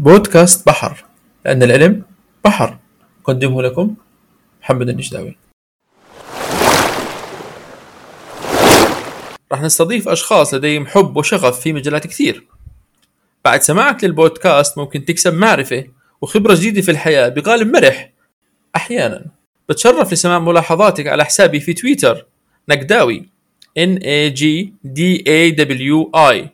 [0.00, 1.04] بودكاست بحر
[1.44, 2.02] لأن العلم
[2.44, 2.78] بحر.
[3.22, 3.94] أقدمه لكم
[4.62, 5.36] محمد النجداوي.
[9.52, 12.46] راح نستضيف أشخاص لديهم حب وشغف في مجالات كثير.
[13.44, 15.84] بعد سماعك للبودكاست ممكن تكسب معرفة
[16.20, 18.12] وخبرة جديدة في الحياة بقالب مرح.
[18.76, 19.26] أحيانا
[19.68, 22.26] بتشرف لسماع ملاحظاتك على حسابي في تويتر
[22.68, 23.28] نقداوي
[23.78, 24.44] N A G
[24.86, 26.48] D A W I.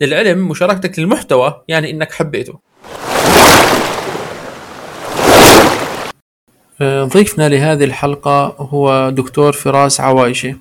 [0.00, 2.69] للعلم مشاركتك للمحتوى يعني إنك حبيته.
[6.82, 10.54] ضيفنا لهذه الحلقة هو دكتور فراس عوايشة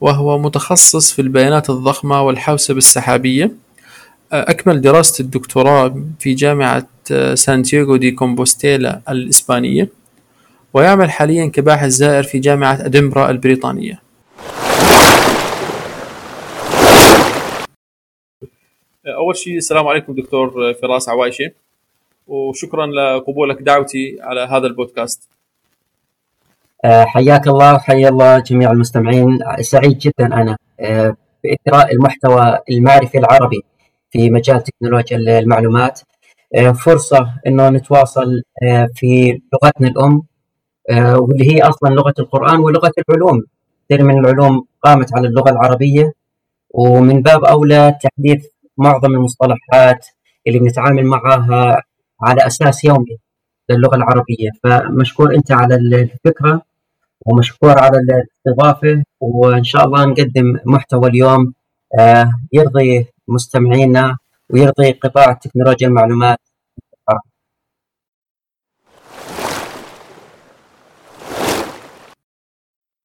[0.00, 3.50] وهو متخصص في البيانات الضخمة والحوسبة السحابية.
[4.32, 9.88] آه، أكمل دراسة الدكتوراه في جامعة آه، سانتياغو دي كومبوستيلا الإسبانية
[10.74, 14.00] ويعمل حاليا كباحث زائر في جامعة أدنبرا البريطانية.
[19.16, 21.50] أول شيء السلام عليكم دكتور فراس عوايشة
[22.26, 25.28] وشكرا لقبولك دعوتي على هذا البودكاست.
[26.84, 29.38] آه، حياك الله وحيا الله جميع المستمعين.
[29.60, 33.62] سعيد جدا أنا آه، بإثراء المحتوى المعرفي العربي
[34.10, 36.00] في مجال تكنولوجيا المعلومات.
[36.54, 38.42] آه، فرصة أنه نتواصل
[38.94, 40.22] في لغتنا الأم
[40.90, 43.42] واللي هي أصلا لغة القرآن ولغة العلوم.
[43.88, 46.12] كثير من العلوم قامت على اللغة العربية
[46.70, 48.46] ومن باب أولى تحديث
[48.80, 50.06] معظم المصطلحات
[50.46, 51.82] اللي بنتعامل معها
[52.22, 53.16] على أساس يومي
[53.70, 54.50] للغة العربية.
[54.64, 56.62] فمشكور أنت على الفكرة
[57.26, 61.54] ومشكور على الاستضافة وإن شاء الله نقدم محتوى اليوم
[62.00, 64.16] آه، يرضي مستمعينا
[64.50, 66.38] ويرضي قطاع تكنولوجيا المعلومات.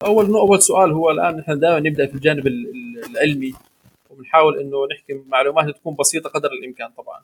[0.05, 3.53] أول أول سؤال هو الآن نحن دائما نبدأ في الجانب العلمي.
[4.15, 7.21] وبنحاول إنه نحكي معلومات تكون بسيطة قدر الإمكان طبعا.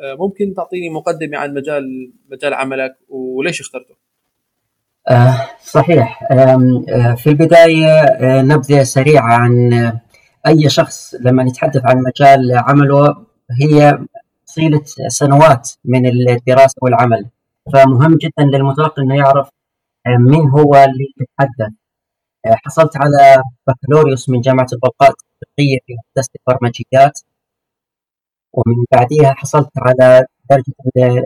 [0.00, 3.94] آه، ممكن تعطيني مقدمة عن مجال مجال عملك وليش اخترته؟
[5.08, 6.22] آه صحيح.
[6.32, 8.02] آه في البداية
[8.42, 9.72] نبذة سريعة عن
[10.46, 13.26] أي شخص لما نتحدث عن مجال عمله
[13.60, 13.98] هي
[14.56, 17.26] طيلة سنوات من الدراسة والعمل.
[17.72, 19.48] فمهم جدا للمتلقي إنه يعرف
[20.06, 21.72] مين هو اللي يتحدث.
[22.46, 27.20] حصلت على بكالوريوس من جامعة البلقاء التطبيقيه في هندسه البرمجيات.
[28.52, 30.74] ومن بعدها حصلت على درجة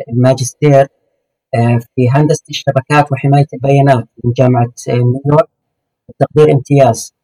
[0.09, 0.87] الماجستير
[1.55, 5.49] آه، في هندسة الشبكات وحماية البيانات من جامعة نيويورك
[6.09, 7.15] بتقدير امتياز.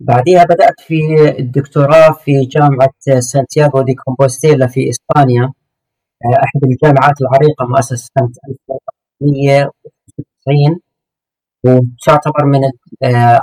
[0.00, 1.00] بعدها بدأت في
[1.38, 5.42] الدكتوراه في جامعة سانتياغو دي كومبوستيلا في إسبانيا
[6.24, 8.30] آه، أحد الجامعات العريقة مؤسسة سنة
[9.22, 10.80] 1990
[11.64, 12.60] وتعتبر من
[13.02, 13.40] آه،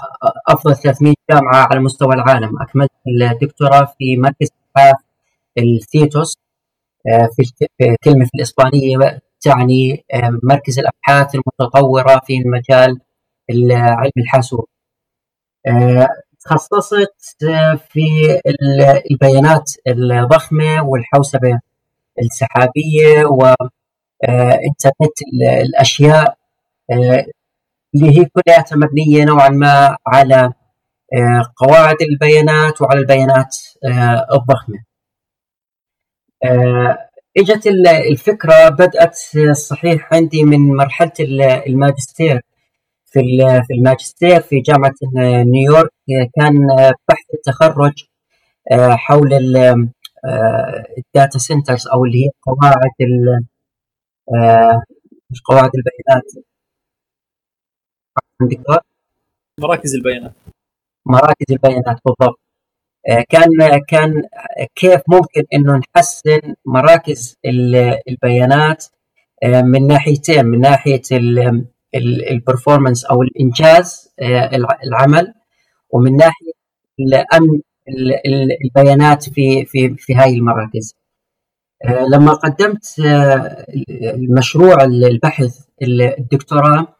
[0.48, 2.52] أفضل 300 جامعة على مستوى العالم.
[2.62, 2.92] أكملت
[3.32, 4.96] الدكتوراه في مركز أبحاث
[5.58, 6.38] الثيتوس
[7.08, 7.68] آه، في
[8.04, 13.00] كلمة في الإسبانية تعني آه، مركز الأبحاث المتطورة في مجال
[13.72, 14.68] علم الحاسوب.
[16.40, 17.46] تخصصت
[17.90, 18.40] في
[19.12, 21.60] البيانات الضخمة والحوسبة
[22.22, 25.18] السحابية وإنترنت
[25.66, 26.38] الأشياء
[27.96, 30.54] اللي هي كلها مبنية نوعا ما على
[31.58, 33.56] قواعد البيانات وعلى البيانات
[34.34, 34.84] الضخمة.
[36.46, 37.68] آه، إجت
[38.12, 39.18] الفكرة بدأت
[39.54, 41.12] صحيح عندي من مرحلة
[41.68, 42.42] الماجستير.
[43.06, 43.20] في
[43.68, 44.94] في الماجستير في جامعة
[45.54, 45.92] نيويورك
[46.40, 46.54] كان
[47.10, 47.94] بحث التخرج
[48.72, 49.34] آه، حول
[50.98, 52.76] ال data centers أو اللي هي قواعد
[55.50, 56.53] قواعد البيانات.
[59.60, 60.34] مراكز البيانات.
[61.06, 62.40] مراكز البيانات بالضبط.
[63.10, 63.50] آه، كان
[63.88, 64.24] كان
[64.76, 67.38] كيف ممكن إنه نحسن مراكز
[68.08, 68.86] البيانات
[69.44, 71.02] آه، من ناحيتين من ناحية
[72.32, 74.50] البرفورمانس أو الإنجاز آه،
[74.84, 75.34] العمل
[75.90, 76.52] ومن ناحية
[77.00, 77.62] الأمن
[78.66, 80.96] البيانات في في في هاي المراكز.
[82.14, 82.96] لما قدمت
[84.16, 85.60] المشروع البحث
[86.20, 86.93] الدكتوراه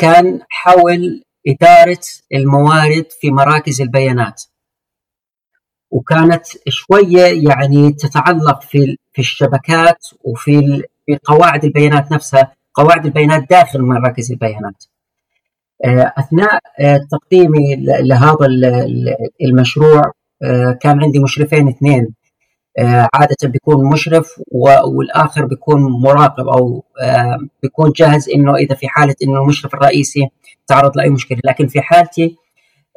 [0.00, 2.00] كان حول إدارة
[2.34, 4.42] الموارد في مراكز البيانات.
[5.90, 13.82] وكانت شوية يعني تتعلق في في الشبكات وفي في قواعد البيانات نفسها قواعد البيانات داخل
[13.82, 14.84] مراكز البيانات.
[15.84, 18.46] آه، أثناء آه، تقديمي لهذا
[19.44, 20.12] المشروع
[20.42, 22.14] آه، كان عندي مشرفين اثنين.
[23.14, 24.40] عادة بيكون مشرف
[24.96, 26.84] والآخر بيكون مراقب أو
[27.62, 30.28] بيكون جاهز إنه إذا في حالة إنه المشرف الرئيسي
[30.66, 32.36] تعرض لأي مشكلة لكن في حالتي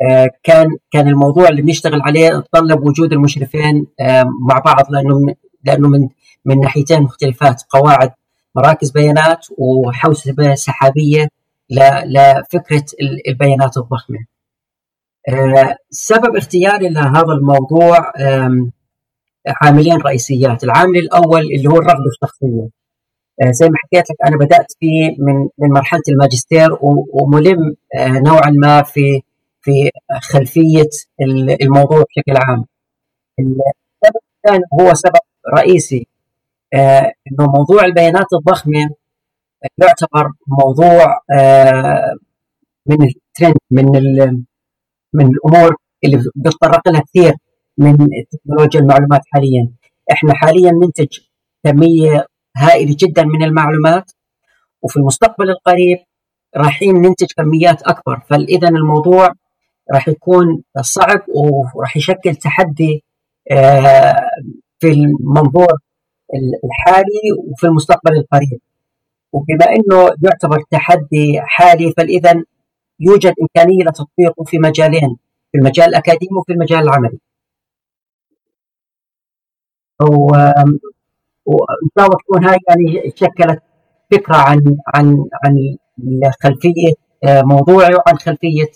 [0.02, 5.90] آه، كان كان الموضوع اللي بنشتغل عليه طلب وجود المشرفين آه، مع بعض لأنه لأنه
[5.90, 6.10] من
[6.46, 8.12] من ناحيتين مختلفات قواعد
[8.56, 11.28] مراكز بيانات وحوسبة سحابية
[12.06, 12.86] لفكرة
[13.28, 14.20] البيانات الضخمة.
[15.30, 18.12] آه، سبب اختياري لهذا الموضوع
[19.48, 22.70] عاملين رئيسيات، العامل الأول اللي هو الرغبة الشخصية.
[23.42, 26.70] آه، زي ما حكيت لك أنا بدأت فيه من من مرحلة الماجستير
[27.14, 29.22] وملم آه، نوعا ما في
[29.62, 29.92] في
[30.22, 30.90] خلفية
[31.62, 32.66] الموضوع بشكل عام.
[33.40, 35.22] السبب الثاني هو سبب
[35.58, 36.08] رئيسي
[36.74, 38.90] إنه موضوع البيانات الضخمة
[39.78, 41.20] يعتبر موضوع
[42.88, 43.86] من الترند من
[45.14, 47.34] من الأمور اللي بيتطرق لها كثير
[47.78, 47.98] من
[48.32, 49.72] تكنولوجيا المعلومات حاليا.
[50.12, 51.20] إحنا حاليا ننتج
[51.64, 52.26] كمية
[52.58, 54.12] هائلة جدا من المعلومات
[54.82, 55.98] وفي المستقبل القريب
[56.58, 58.20] رايحين ننتج كميات أكبر.
[58.30, 59.34] فاذا الموضوع
[59.94, 61.22] راح يكون صعب
[61.76, 63.04] وراح يشكل تحدي
[63.52, 64.16] آه،
[64.80, 65.74] في المنظور
[66.64, 67.22] الحالي
[67.52, 68.60] وفي المستقبل القريب.
[69.34, 72.44] وبما إنه يعتبر تحدي حالي فاذا
[73.00, 75.18] يوجد إمكانية لتطبيقه في مجالين
[75.52, 77.20] في المجال الأكاديمي وفي المجال العملي.
[81.46, 83.62] وإن شاء الله تكون هاي يعني شكلت
[84.12, 85.78] فكرة عن عن عن
[86.44, 88.72] خلفية آه، موضوعي وعن خلفية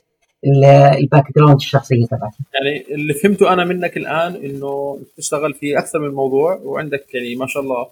[1.02, 2.38] ال background الشخصية تبعتي.
[2.54, 7.48] يعني اللي فهمته أنا منك الآن إنه تشتغل في أكثر من موضوع وعندك يعني ما
[7.48, 7.88] شاء الله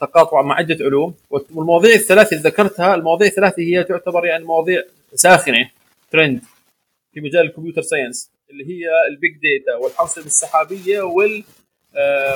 [0.00, 4.82] تقاطع مع عدة علوم والمواضيع الثلاثة اللي ذكرتها المواضيع الثلاثة هي تعتبر يعني مواضيع
[5.14, 5.70] ساخنة
[6.10, 6.40] ترند
[7.12, 11.44] في مجال ال computer science اللي هي ال big data والحوسبه السحابية وال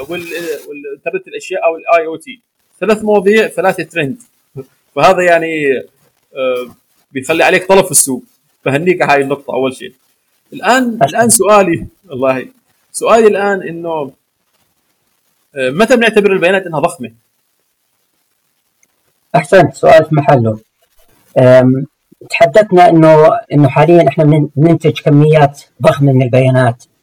[0.08, 2.40] والانترنت الأشياء أو ال IoT
[2.80, 4.18] ثلاث مواضيع ثلاثة ترند
[4.96, 5.78] فهذا يعني
[6.34, 6.74] آه،
[7.12, 8.22] بيخلي عليك طلب في السوق.
[8.64, 9.94] فهنيك هاي النقطة أول شيء.
[10.52, 12.48] الآن الآن سؤالي والله
[12.92, 14.12] سؤالي الآن إنه
[15.54, 17.12] آه، متى بنعتبر البيانات إنها ضخمة؟
[19.36, 20.58] أحسنت سؤال في محله.
[22.30, 26.84] تحدثنا إنه إنه حاليا إحنا بننتج كميات ضخمة من البيانات.
[26.84, 26.97] آه،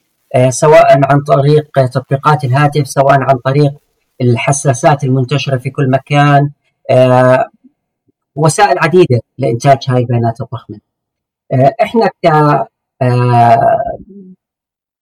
[0.50, 3.72] سواء عن طريق تطبيقات الهاتف سواء عن طريق
[4.22, 6.52] الحساسات المنتشرة في كل مكان
[6.90, 7.46] آه،
[8.36, 10.80] وسائل عديدة لإنتاج هاي البيانات الضخمة.
[11.54, 12.28] آه، إحنا ك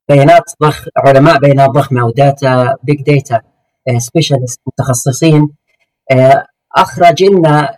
[0.10, 3.42] بيانات ضخ علماء بيانات ضخمة أو data big data
[3.98, 5.50] specialist متخصصين
[6.76, 7.76] أخرج لنا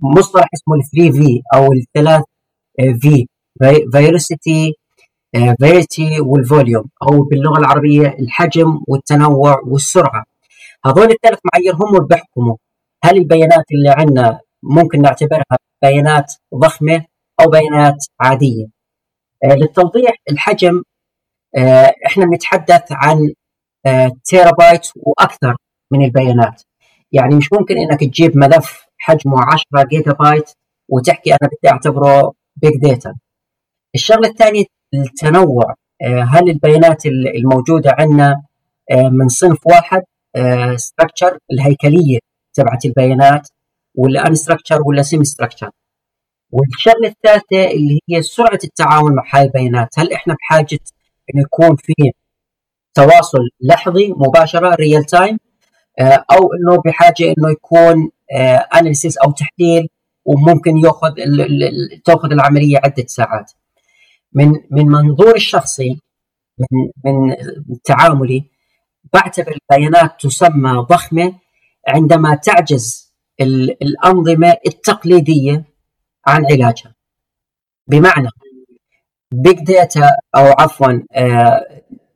[0.00, 2.22] مصطلح اسمه ال 3 V أو الثلاث
[3.00, 3.26] في
[3.92, 4.74] velocity
[5.60, 10.24] variety وال volume أو باللغة العربية الحجم والتنوع والسرعة.
[10.86, 12.56] هذول الثلاث معايير هم اللي بيحكموا.
[13.04, 17.04] هل البيانات اللي عندنا ممكن نعتبرها بيانات ضخمة
[17.40, 18.66] أو بيانات عادية؟
[19.44, 20.82] آه، للتوضيح الحجم
[21.56, 23.32] آه، إحنا بنتحدث عن
[24.24, 25.56] تيرا بايت وأكثر
[25.92, 26.62] من البيانات.
[27.12, 30.50] يعني مش ممكن إنك تجيب ملف حجمه 10 جيجا بايت
[30.88, 33.14] وتحكي أنا بدي أعتبره big data
[33.94, 34.64] الشغلة الثانية
[35.02, 35.74] التنوع.
[36.02, 38.42] آه، هل البيانات الموجودة عندنا
[38.90, 40.02] آه، من صنف واحد
[40.76, 42.18] structure آه، الهيكلية
[42.54, 43.48] تبعت البيانات
[43.94, 45.70] ولا unstructure ولا semi structure
[46.52, 49.88] والشغلة الثالثة اللي هي سرعة التعامل مع هاي البيانات.
[49.98, 50.78] هل إحنا بحاجة
[51.34, 51.94] انه يكون في
[52.94, 55.38] تواصل لحظي مباشرة real time
[56.00, 58.10] أو إنه بحاجة إنه يكون
[58.74, 59.88] analysis أو تحليل
[60.24, 61.14] وممكن يأخذ
[62.04, 63.52] تأخذ العملية عدة ساعات.
[64.36, 66.00] من من منظوري الشخصي
[66.58, 67.36] من من
[67.84, 68.50] تعاملي
[69.12, 71.34] بعتبر البيانات تسمى ضخمة
[71.88, 75.64] عندما تعجز الأنظمة التقليدية
[76.26, 76.94] عن علاجها.
[77.88, 78.28] بمعنى
[79.32, 81.00] big data أو عفوا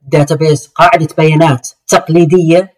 [0.02, 2.74] داتابيس قاعدة بيانات تقليدية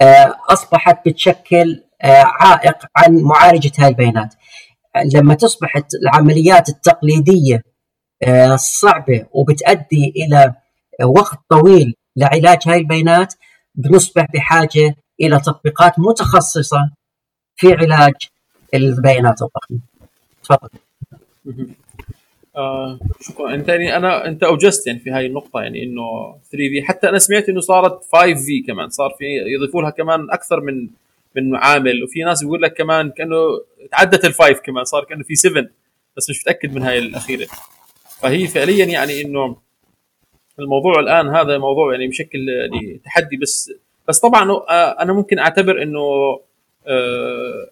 [0.00, 4.34] آه، أصبحت بتشكل آه، عائق عن معالجة هذه البيانات.
[5.14, 7.67] لما تصبح العمليات التقليدية آه،
[8.56, 10.54] صعبة وبتؤدي إلى
[11.04, 13.34] وقت طويل لعلاج هاي البيانات
[13.74, 16.90] بنصبح بحاجة إلى تطبيقات متخصصة
[17.56, 18.14] في علاج
[18.74, 19.78] البيانات الضخمة.
[20.44, 20.68] تفضل.
[22.56, 23.54] آه شكرا.
[23.54, 27.18] أنت يعني أنا أنت أوجزت يعني في هاي النقطة يعني إنه 3 في حتى أنا
[27.18, 28.88] سمعت إنه صارت 5 في كمان.
[28.90, 30.88] صار في يضيفوا لها كمان أكثر من
[31.36, 32.04] من عامل.
[32.04, 33.36] وفي ناس بيقول لك كمان كأنه
[33.92, 34.84] تعدت الفايف كمان.
[34.84, 35.64] صار كأنه في 7
[36.16, 37.46] بس مش متأكد من هاي الأخيرة.
[38.22, 39.56] فهي فعليا يعني إنه
[40.58, 43.72] الموضوع الآن هذا موضوع يعني بشكل يعني تحدي بس
[44.08, 46.00] بس طبعا آه، أنا ممكن أعتبر إنه
[46.86, 47.70] آه،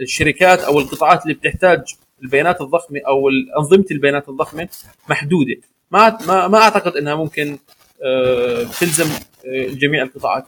[0.00, 4.68] الشركات أو القطاعات اللي بتحتاج البيانات الضخمة أو أنظمة البيانات الضخمة
[5.08, 5.56] محدودة
[5.90, 7.58] ما ما ما أعتقد إنها ممكن
[8.04, 9.08] آه، تلزم
[9.54, 10.44] جميع القطاعات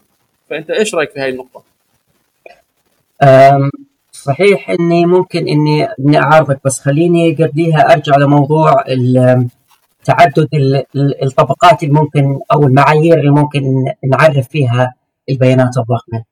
[0.50, 1.64] فأنت إيش رأيك في هذه النقطة؟
[4.24, 8.84] صحيح إني ممكن إني إني أعارضك بس خليني قبليها أرجع لموضوع
[10.04, 10.48] تعدد
[11.22, 13.62] الطبقات اللي ممكن أو المعايير اللي ممكن
[14.04, 14.94] نعرف فيها
[15.30, 16.24] البيانات الضخمة.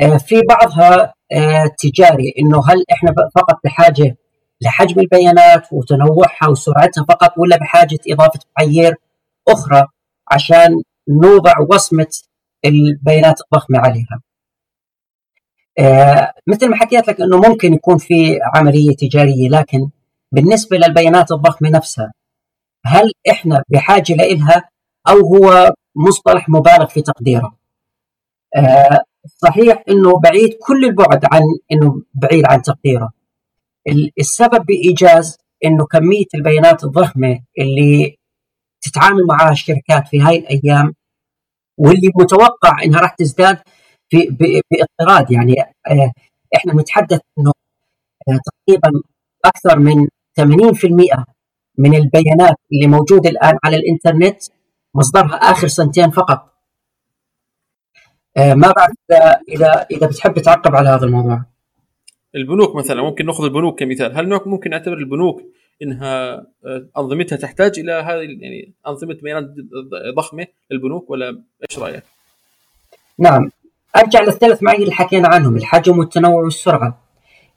[0.00, 4.16] آه، في بعضها آه، تجاري إنه هل إحنا فقط بحاجة
[4.60, 8.94] لحجم البيانات وتنوعها وسرعتها فقط ولا بحاجة إضافة معايير
[9.48, 9.84] أخرى
[10.30, 12.06] عشان نوضع وصمة
[12.64, 14.20] البيانات الضخمة عليها.
[15.78, 19.88] آه، مثل ما حكيت لك إنه ممكن يكون في عملية تجارية لكن
[20.32, 22.12] بالنسبة للبيانات الضخمة نفسها
[22.84, 24.70] هل إحنا بحاجة لها
[25.08, 27.56] أو هو مصطلح مبالغ في تقديره؟
[28.56, 31.42] آه، صحيح إنه بعيد كل البعد عن
[31.72, 33.10] إنه بعيد عن تقديره.
[34.18, 38.16] السبب بإيجاز إنه كمية البيانات الضخمة اللي
[38.80, 40.94] تتعامل معها الشركات في هاي الأيام
[41.78, 43.58] واللي متوقع إنها راح تزداد
[44.10, 44.36] في
[44.70, 46.12] باضطراد يعني آه،
[46.56, 47.52] إحنا نتحدث إنه
[48.28, 48.90] آه، تقريبا
[49.44, 50.06] أكثر من
[50.40, 51.24] 80%
[51.78, 54.42] من البيانات اللي موجودة الآن على الإنترنت
[54.94, 56.54] مصدرها آخر سنتين فقط.
[58.36, 61.44] آه، ما بعرف إذا إذا إذا بتحب تعقب على هذا الموضوع.
[62.34, 64.16] البنوك مثلا ممكن نأخذ البنوك كمثال.
[64.16, 65.42] هل ممكن نعتبر البنوك
[65.82, 66.46] إنها
[66.98, 69.54] أنظمتها تحتاج إلى هذه يعني أنظمة بيانات
[70.16, 72.02] ضخمة للبنوك ولا إيش رأيك؟
[73.18, 73.50] نعم.
[73.96, 76.98] أرجع للثلاث معايير اللي حكينا عنهم الحجم والتنوع والسرعة.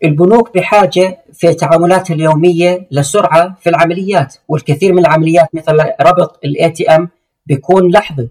[0.03, 7.10] البنوك بحاجة في تعاملاتها اليومية لسرعة في العمليات والكثير من العمليات مثل ربط ال ATM
[7.45, 8.29] بيكون لحظي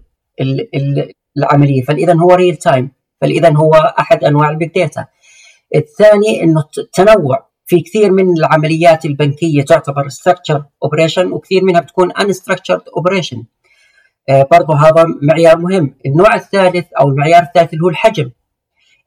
[1.37, 1.83] العملية.
[1.83, 2.91] فاذا هو ريل تايم
[3.21, 5.05] فاذا هو أحد أنواع ال big data
[5.75, 7.51] الثاني إنه التنوع.
[7.65, 12.11] في كثير من العمليات البنكية تعتبر structure operation وكثير منها بتكون
[12.97, 13.43] operation آه،
[14.29, 15.95] برضه هذا معيار مهم.
[16.05, 18.31] النوع الثالث أو المعيار الثالث اللي هو الحجم.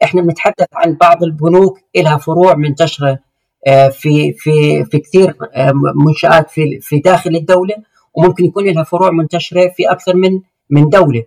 [0.04, 3.18] إحنا بنتحدث عن بعض البنوك لها فروع منتشره
[3.66, 5.72] آه، في في في كثير آه،
[6.06, 7.74] منشآت في في داخل الدولة
[8.14, 10.40] وممكن يكون لها فروع منتشرة في أكثر من
[10.70, 11.24] من دولة.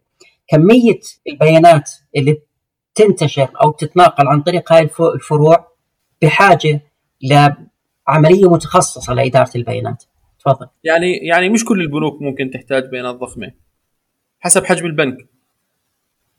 [0.47, 2.41] كمية البيانات اللي
[2.95, 5.67] تنتشر أو تتناقل عن طريق هذه الفروع
[6.21, 6.81] بحاجة
[7.21, 10.03] لعملية متخصصة لإدارة البيانات.
[10.39, 10.67] تفضل.
[10.83, 13.51] يعني يعني مش كل البنوك ممكن تحتاج بيانات ضخمة.
[14.39, 15.17] حسب حجم البنك.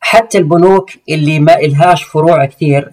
[0.00, 2.93] حتى البنوك اللي ما إلهاش فروع كثير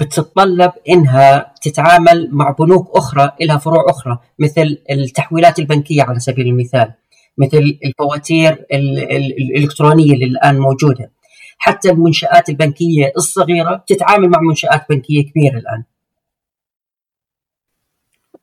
[0.00, 6.92] بتتطلب إنها تتعامل مع بنوك أخرى لها فروع أخرى مثل التحويلات البنكية على سبيل المثال
[7.38, 11.10] مثل الفواتير الإلكترونية اللي الآن موجودة.
[11.58, 15.84] حتى المنشآت البنكية الصغيرة بتتعامل مع منشآت بنكية كبيرة الآن.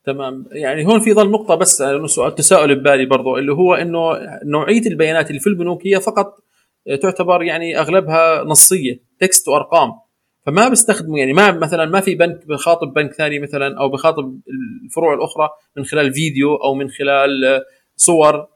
[0.03, 0.46] تمام.
[0.51, 5.29] يعني هون في ظل نقطة بس سؤال تساؤل ببالي برضو اللي هو إنه نوعية البيانات
[5.29, 6.43] اللي في البنوك هي فقط
[7.01, 9.91] تعتبر يعني أغلبها نصية text وأرقام.
[10.46, 14.39] فما بيستخدموا يعني ما مثلا ما في بنك بخاطب بنك ثاني مثلا أو بخاطب
[14.86, 17.63] الفروع الأخرى من خلال فيديو أو من خلال
[17.96, 18.48] صور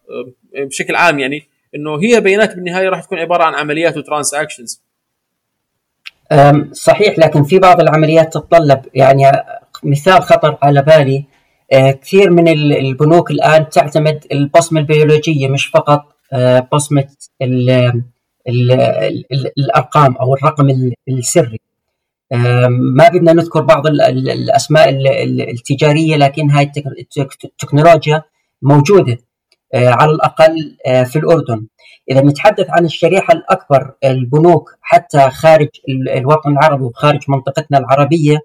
[0.56, 1.44] بشكل عام يعني
[1.75, 4.84] إنه هي بيانات بالنهاية راح تكون عبارة عن عمليات و transactions.
[6.72, 9.24] صحيح لكن في بعض العمليات تتطلب يعني
[9.84, 11.35] مثال خطر على بالي آه،
[11.72, 17.07] كثير من البنوك الآن تعتمد البصمة البيولوجية مش فقط آه، بصمة
[17.41, 17.69] ال
[18.50, 21.60] ال ال الأرقام أو الرقم السري.
[22.69, 24.89] ما بدنا نذكر بعض الأسماء
[25.50, 26.72] التجارية لكن هاي
[27.45, 28.24] التكنولوجيا
[28.62, 29.17] موجودة
[29.74, 31.65] آه، على الأقل في الأردن.
[32.12, 35.69] إذا نتحدث عن الشريحة الأكبر البنوك حتى خارج
[36.17, 38.39] الوطن العربي وخارج منطقتنا العربية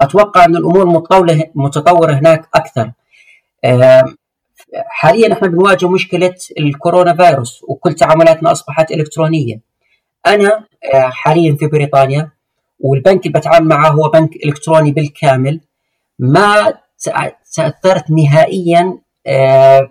[0.00, 2.92] أتوقع أن الأمور متطوره متطورة هناك أكثر.
[4.88, 9.60] حاليا إحنا بنواجه مشكلة الكورونا فيروس وكل تعاملاتنا أصبحت إلكترونية.
[10.26, 10.64] أنا
[10.94, 12.30] آه، حاليا في بريطانيا
[12.80, 15.60] والبنك اللي بتعامل معه هو بنك إلكتروني بالكامل
[16.18, 16.74] ما
[17.54, 19.90] تأثرت نهائيا آه،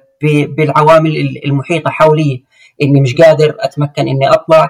[0.58, 2.44] بالعوامل المحيطة حولي.
[2.82, 4.70] إني مش قادر أتمكن إني أطلع.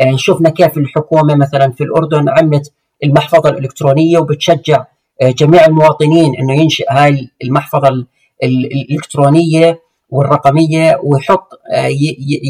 [0.00, 2.72] آه، شفنا كيف الحكومة مثلا في الأردن عملت
[3.04, 4.84] المحفظة الإلكترونية وبتشجع
[5.22, 8.06] آه، جميع المواطنين إنه ينشئ هاي المحفظة
[8.42, 11.90] الإلكترونية والرقمية ويحط آه،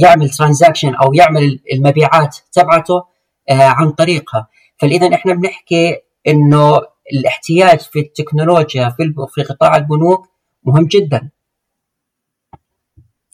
[0.02, 3.04] يعمل ترانزاكشن أو يعمل المبيعات تبعته
[3.48, 4.46] آه، عن طريقها.
[4.78, 5.96] فاذا إحنا بنحكي
[6.28, 6.80] إنه
[7.12, 10.28] الاحتياج في التكنولوجيا في في قطاع البنوك
[10.64, 11.30] مهم جدا.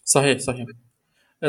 [0.05, 0.67] صحيح صحيح.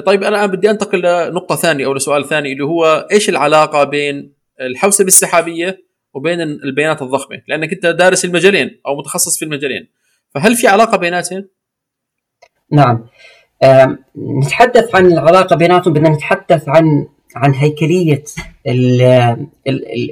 [0.06, 5.08] طيب أنا بدي أنتقل لنقطة ثانية أو لسؤال ثاني اللي هو إيش العلاقة بين الحوسبة
[5.08, 9.88] السحابية وبين البيانات الضخمة لأنك أنت دارس المجالين أو متخصص في المجالين.
[10.30, 11.48] فهل في علاقة بيناتهم؟
[12.72, 13.06] نعم.
[14.44, 18.24] نتحدث عن العلاقة بيناتهم بدنا نتحدث عن عن هيكلية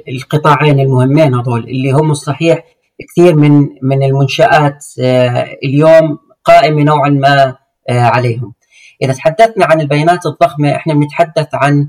[0.08, 2.64] القطاعين المهمين هذول اللي هم الصحيح
[3.10, 7.56] كثير من من المنشآت آه، اليوم قائمة نوعا ما
[7.88, 8.54] آه، عليهم.
[9.02, 11.88] إذا تحدثنا عن البيانات الضخمة إحنا بنتحدث عن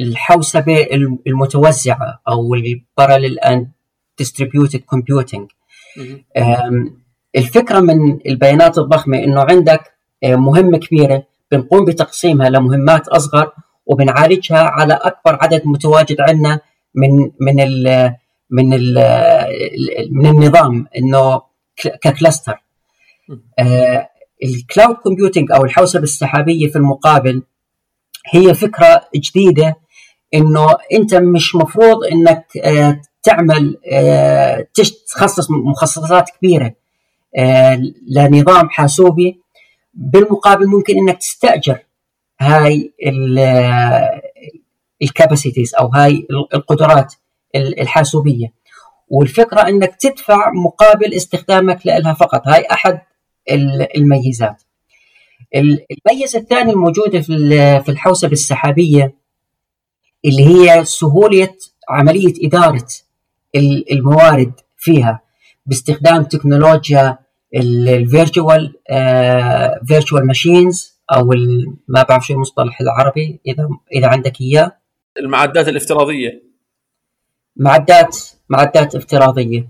[0.00, 0.86] الحوسبة
[1.26, 3.70] المتوزعة أو ال parallel and
[4.18, 5.50] distributed computing
[7.36, 9.80] الفكرة من البيانات الضخمة إنه عندك
[10.24, 11.22] آه، مهمة كبيرة
[11.52, 13.52] بنقوم بتقسيمها لمهمات أصغر
[13.86, 16.60] وبنعالجها على أكبر عدد متواجد عندنا
[16.94, 18.14] من من ال
[18.50, 18.94] من ال
[20.10, 21.42] من النظام إنه
[22.02, 22.62] ك cluster.
[23.58, 24.08] آه
[24.44, 27.42] ال cloud computing أو الحوسبة السحابية في المقابل
[28.32, 29.76] هي فكرة جديدة
[30.34, 34.66] إنه أنت مش مفروض إنك آه تعمل آه
[35.14, 36.74] تخصص مخصصات كبيرة
[37.38, 39.40] آه لنظام حاسوبي.
[39.94, 41.78] بالمقابل ممكن إنك تستأجر
[42.40, 42.92] هاي
[45.02, 47.14] ال capacities أو هاي القدرات
[47.56, 48.52] الحاسوبية.
[49.08, 52.42] والفكرة إنك تدفع مقابل استخدامك لها فقط.
[52.48, 53.00] هاي أحد
[53.96, 54.62] الميزات.
[55.54, 57.20] الميزة الثانية الموجودة
[57.80, 59.14] في الحوسبة السحابية
[60.24, 61.54] اللي هي سهولة
[61.88, 62.86] عملية إدارة
[63.92, 65.20] الموارد فيها
[65.66, 67.18] باستخدام تكنولوجيا
[67.54, 68.74] ال virtual
[69.86, 71.32] virtual machines أو
[71.88, 74.76] ما بعرف شو المصطلح العربي إذا إذا عندك إياه.
[75.18, 76.42] المعدات الافتراضية.
[77.56, 79.68] معدات معدات افتراضية.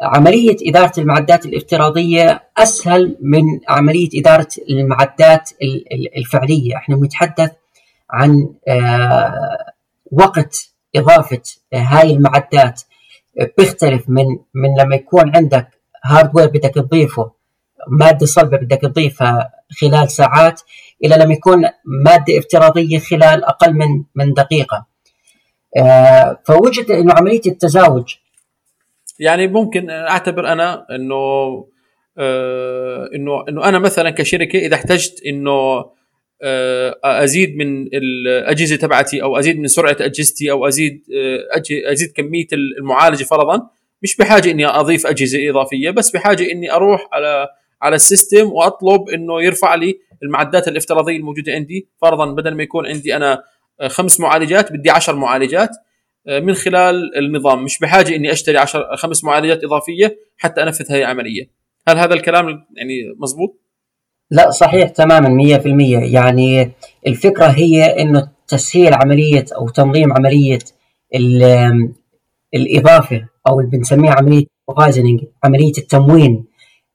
[0.00, 5.50] عملية إدارة المعدات الافتراضية أسهل من عملية إدارة المعدات
[6.16, 6.76] الفعلية.
[6.76, 7.52] إحنا بنتحدث
[8.10, 9.72] عن آه،
[10.12, 10.56] وقت
[10.96, 11.42] إضافة
[11.74, 12.82] هاي المعدات
[13.58, 15.68] بيختلف من من لما يكون عندك
[16.04, 17.30] هاردوير بدك تضيفه
[17.88, 20.60] مادة صلبة بدك تضيفها خلال ساعات
[21.04, 24.86] إلى لما يكون مادة افتراضية خلال أقل من من دقيقة.
[25.76, 28.14] آه، فوجد إنه عملية التزاوج
[29.18, 31.16] يعني ممكن أعتبر أنا إنه
[32.18, 35.84] آه، إنه إنه أنا مثلا كشركة إذا احتجت إنه
[37.04, 41.02] أزيد من الأجهزة تبعتي أو أزيد من سرعة أجهزتي أو أزيد
[41.86, 43.70] أزيد كمية المعالجة فرضا
[44.02, 47.48] مش بحاجة إني أضيف أجهزة إضافية بس بحاجة إني أروح على
[47.82, 51.88] على السيستم وأطلب إنه يرفع لي المعدات الافتراضية الموجودة عندي.
[52.02, 53.42] فرضا بدل ما يكون عندي أنا
[53.80, 55.70] آه، خمس معالجات بدي 10 معالجات
[56.26, 57.64] آه، من خلال النظام.
[57.64, 61.50] مش بحاجة إني أشتري 10 خمس معالجات إضافية حتى أنفذ هذه العملية
[61.88, 63.60] هل هذا الكلام يعني مزبوط
[64.30, 65.66] لا صحيح تماما 100%
[66.12, 66.72] يعني
[67.06, 70.58] الفكرة هي إنه تسهيل عملية أو تنظيم عملية
[72.54, 74.46] الإضافة أو اللي بنسميها عملية
[75.44, 76.44] عملية التموين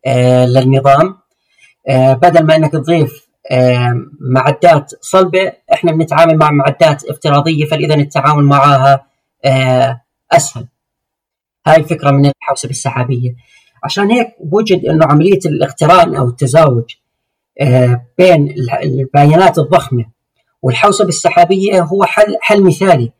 [0.06, 1.17] آه، للنظام.
[1.89, 8.44] آه، بدل ما إنك تضيف آه، معدات صلبة إحنا بنتعامل مع معدات افتراضية فإذا التعامل
[8.44, 9.06] معها
[10.32, 10.67] أسهل.
[11.67, 13.36] هاي الفكرة من الحوسبة السحابية.
[13.84, 16.96] عشان هيك وجد إنه عملية الاقتران أو التزاوج
[18.17, 20.06] بين البيانات الضخمة.
[20.62, 23.12] والحوسبه السحابية هو حل حل مثالي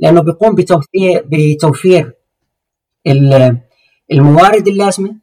[0.00, 2.12] لأنه بيقوم بتوفير بتوفير
[4.12, 5.16] الموارد اللازمة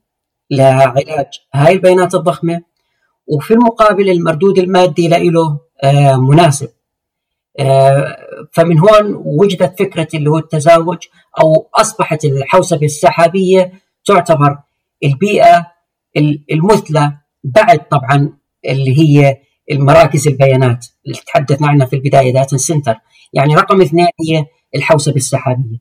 [0.52, 2.62] لعلاج هاي البيانات الضخمة.
[3.28, 6.70] وفي المقابل المردود المادي له آه، مناسب.
[7.60, 8.18] آه،
[8.52, 10.98] فمن هون وجدت فكرة اللي هو التزاوج
[11.42, 13.74] أو أصبحت الحوسبه السحابية
[14.06, 14.58] تعتبر
[15.04, 15.68] البيئة
[16.52, 19.38] المثلى بعد طبعا اللي هي
[19.72, 22.96] المراكز البيانات اللي تحدثنا عنها في البداية data center.
[23.34, 24.46] يعني رقم اثنين هي
[24.76, 25.78] الحوسبة السحابية.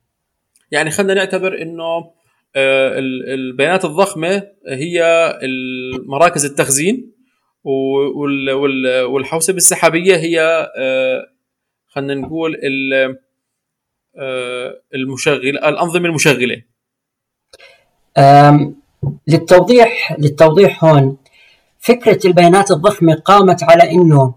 [0.70, 2.12] يعني خلينا نعتبر إنه
[2.56, 2.98] آه،
[3.34, 5.02] البيانات الضخمة هي
[6.06, 7.12] مراكز التخزين
[9.06, 10.40] والحوسبة السحابية هي
[10.78, 11.26] آه،
[11.88, 12.60] خلينا نقول
[14.16, 16.62] آه، المشغل الأنظمة المشغلة.
[19.28, 21.16] للتوضيح للتوضيح هون
[21.82, 24.34] فكرة البيانات الضخمة قامت على إنه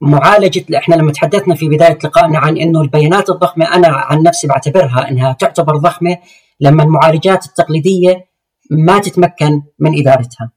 [0.00, 5.08] معالجة إحنا لما تحدثنا في بداية لقائنا عن إنه البيانات الضخمة أنا عن نفسي بعتبرها
[5.08, 6.18] إنها تعتبر ضخمة
[6.60, 8.28] لما المعالجات التقليدية
[8.70, 10.50] ما تتمكن من إدارتها.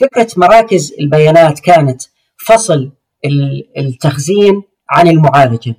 [0.00, 2.02] فكرة مراكز البيانات كانت
[2.46, 2.92] فصل
[3.78, 5.74] التخزين عن المعالجة.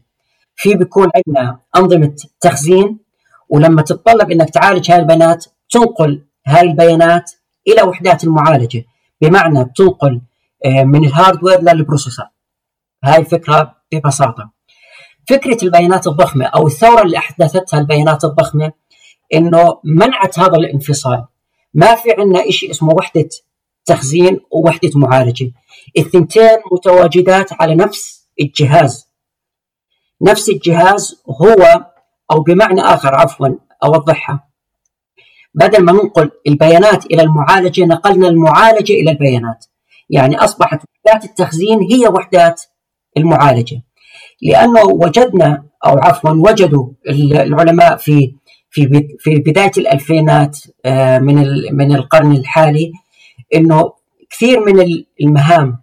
[0.55, 2.99] في بيكون عندنا أنظمة تخزين
[3.49, 7.31] ولما تتطلب إنك تعالج هاي البيانات تنقل هاي البيانات
[7.67, 8.85] إلى وحدات المعالجة
[9.21, 10.21] بمعنى بتنقل
[10.65, 12.25] آه، من ال hardware لل processor.
[13.03, 14.51] هاي الفكرة ببساطة.
[15.29, 18.71] فكرة البيانات الضخمة أو الثورة اللي أحدثتها البيانات الضخمة
[19.33, 21.25] إنه منعت هذا الانفصال
[21.73, 23.29] ما في عندنا شيء اسمه وحدة
[23.85, 25.51] تخزين ووحدة معالجة
[25.97, 29.09] الثنتين متواجدات على نفس الجهاز
[30.21, 31.85] نفس الجهاز هو
[32.31, 33.47] أو بمعنى آخر عفوا
[33.83, 34.47] اوضحها
[35.55, 39.65] بدل ما ننقل البيانات إلى المعالجة نقلنا المعالجة إلى البيانات
[40.09, 42.61] يعني أصبحت وحدات التخزين هي وحدات
[43.17, 43.81] المعالجة
[44.41, 48.35] لأنه وجدنا أو عفوا وجدوا العلماء في
[48.69, 51.35] في في بداية الألفينات آه، من
[51.71, 52.91] من القرن الحالي
[53.55, 53.93] إنه
[54.29, 55.79] كثير من المهام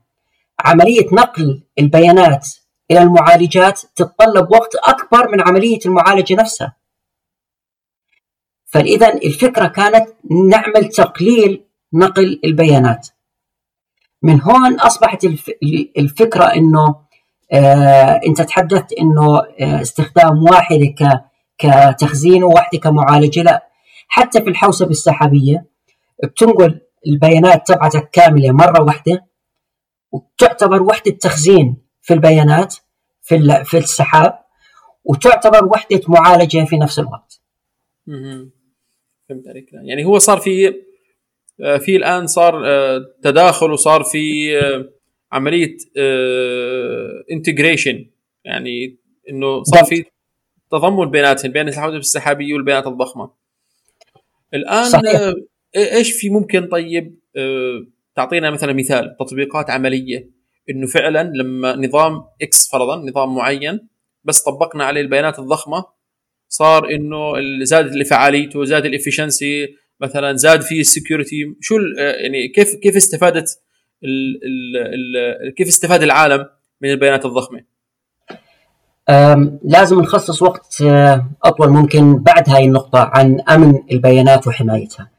[0.64, 2.48] عملية نقل البيانات
[2.90, 6.76] إلى المعالجات تتطلب وقت أكبر من عملية المعالجة نفسها.
[8.72, 10.08] فإذا الفكرة كانت
[10.50, 13.08] نعمل تقليل نقل البيانات.
[14.22, 15.26] من هون أصبحت
[15.98, 16.96] الفكرة إنه
[17.52, 20.94] آه أنت تحدثت إنه آه استخدام واحدة
[21.58, 23.68] كتخزين وواحدة كمعالجة لا
[24.08, 25.66] حتى في الحوسبة السحابية
[26.24, 29.26] بتنقل البيانات تبعتك كاملة مرة واحدة
[30.12, 32.76] وتعتبر وحدة تخزين في البيانات
[33.22, 34.38] في في السحاب
[35.04, 37.40] وتعتبر وحدة معالجة في نفس الوقت.
[39.28, 40.74] فهمت عليك يعني هو صار في
[41.60, 44.88] آه، في الآن صار آه، تداخل وصار في آه،
[45.32, 45.76] عملية
[47.32, 48.06] انتجريشن
[48.44, 48.98] يعني
[49.30, 50.04] إنه صار في
[50.70, 53.30] تضمن بيناتهم بين الحوادث السحابية والبيانات الضخمة.
[54.54, 55.32] الآن صحيح.
[55.76, 57.18] إيش في ممكن طيب
[58.16, 60.30] تعطينا مثلا مثال تطبيقات عملية
[60.70, 63.88] إنه فعلا لما نظام X فرضا نظام معين
[64.24, 65.84] بس طبقنا عليه البيانات الضخمة
[66.52, 72.74] صار إنه زادت فعاليته زاد ال efficiency مثلا زاد فيه ال security شو يعني كيف
[72.74, 73.58] كيف استفادت
[74.04, 74.76] ال ال
[75.46, 76.46] ال كيف استفاد العالم
[76.80, 77.64] من البيانات الضخمة؟
[79.64, 85.10] لازم نخصص وقت آه، أطول ممكن بعد هاي النقطة عن أمن البيانات وحمايتها.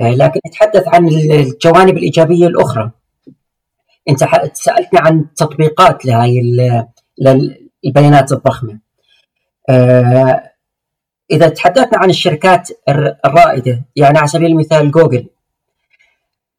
[0.00, 2.90] آه، لكن نتحدث عن الجوانب الإيجابية الأخرى.
[4.08, 6.40] أنت سألتني عن تطبيقات لهي
[7.84, 8.78] البيانات الضخمة.
[9.68, 10.49] آه،
[11.30, 12.68] إذا تحدثنا عن الشركات
[13.24, 15.26] الرائدة يعني على سبيل المثال جوجل.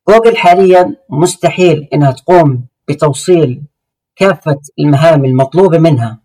[0.09, 3.61] جوجل حاليا مستحيل إنها تقوم بتوصيل
[4.15, 6.19] كافة المهام المطلوبة منها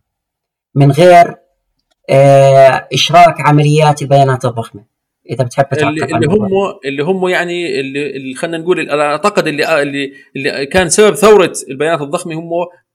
[0.75, 1.37] من غير
[2.11, 4.85] آه، إشراك عمليات البيانات الضخمة.
[5.31, 6.49] إذا بتحب اللي, اللي هم
[6.85, 11.53] اللي هم يعني اللي, اللي خلينا نقول أنا أعتقد اللي اللي اللي كان سبب ثورة
[11.71, 12.51] البيانات الضخمة هم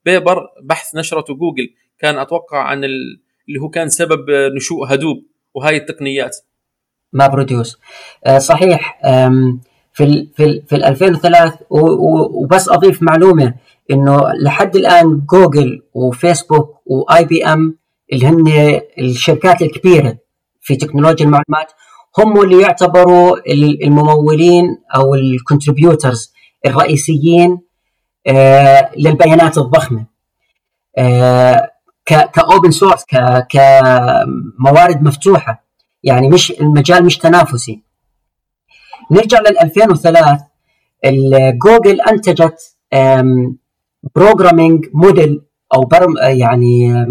[0.06, 1.70] paper بحث نشرته جوجل.
[2.00, 6.38] كان أتوقع عن اللي هو كان سبب نشوء Hadoop وهاي التقنيات.
[7.14, 7.78] MapReduce
[8.26, 9.00] آه، صحيح
[9.94, 13.54] في ال في ال في 2003 وبس أضيف معلومة
[13.92, 17.76] إنه لحد الآن جوجل وفيسبوك و IBM
[18.14, 20.18] اللي هن الشركات الكبيرة
[20.62, 21.72] في تكنولوجيا المعلومات
[22.18, 23.38] هم اللي يعتبروا
[23.84, 26.34] الممولين أو ال contributors
[26.66, 27.60] الرئيسيين
[28.28, 30.06] آه، للبيانات الضخمة.
[30.98, 31.71] آه،
[32.06, 33.06] ك open source
[33.50, 35.66] كموارد مفتوحة.
[36.04, 37.84] يعني مش المجال مش تنافسي.
[39.12, 40.48] نرجع لل 2003
[41.66, 42.76] جوجل أنتجت
[44.16, 45.42] programming model
[45.74, 47.06] أو برم يعني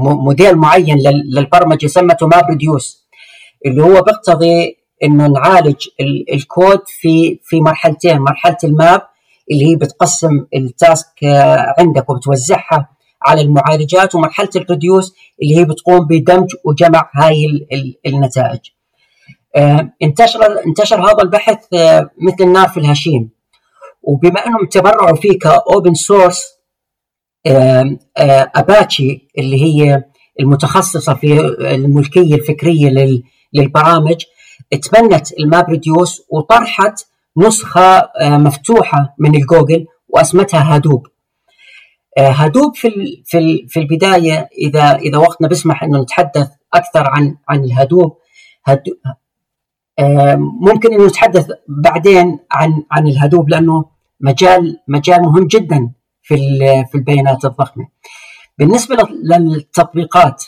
[0.00, 0.98] موديل معين
[1.34, 3.08] للبرمجة سمته MapReduce
[3.66, 5.88] اللي هو بيقتضي إنه نعالج
[6.32, 8.18] الكود في في مرحلتين.
[8.18, 9.02] مرحلة ال map
[9.50, 12.88] اللي هي بتقسم ال task آه، عندك وبتوزعها.
[13.24, 17.66] على المعالجات ومرحلة ال reduce اللي هي بتقوم بدمج وجمع هاي
[18.06, 18.60] النتائج.
[19.56, 23.30] آه، انتشر انتشر هذا البحث آه، مثل النار في الهشيم
[24.02, 26.42] وبما انهم تبرعوا فيه ك open source
[28.56, 30.04] Apache اللي هي
[30.40, 33.20] المتخصصة في الملكية الفكرية
[33.54, 34.24] للبرامج
[34.82, 37.06] تبنت ال MapReduce وطرحت
[37.36, 41.06] نسخة آه، مفتوحة من الجوجل وأسمتها Hadoop
[42.18, 47.72] Hadoop في في في البداية إذا إذا وقتنا بيسمح إنه نتحدث أكثر عن عن ال
[47.72, 48.18] Hadoop
[50.60, 53.84] ممكن إنه نتحدث بعدين عن عن ال Hadoop لأنه
[54.20, 55.90] مجال مجال مهم جدا
[56.22, 56.36] في
[56.90, 57.88] في البيانات الضخمة.
[58.58, 60.44] بالنسبة للتطبيقات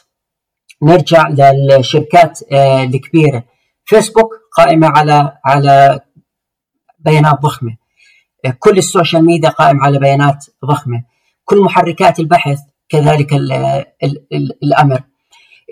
[0.82, 3.44] نرجع للشركات آه، الكبيرة.
[3.84, 6.00] فيسبوك قائمة على على
[6.98, 7.76] بيانات ضخمة.
[8.58, 11.04] كل ال social media قائم على بيانات ضخمة.
[11.46, 15.00] كل محركات البحث كذلك ال ال ال الأمر.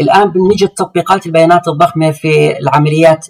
[0.01, 3.27] الآن بنجد تطبيقات البيانات الضخمة في العمليات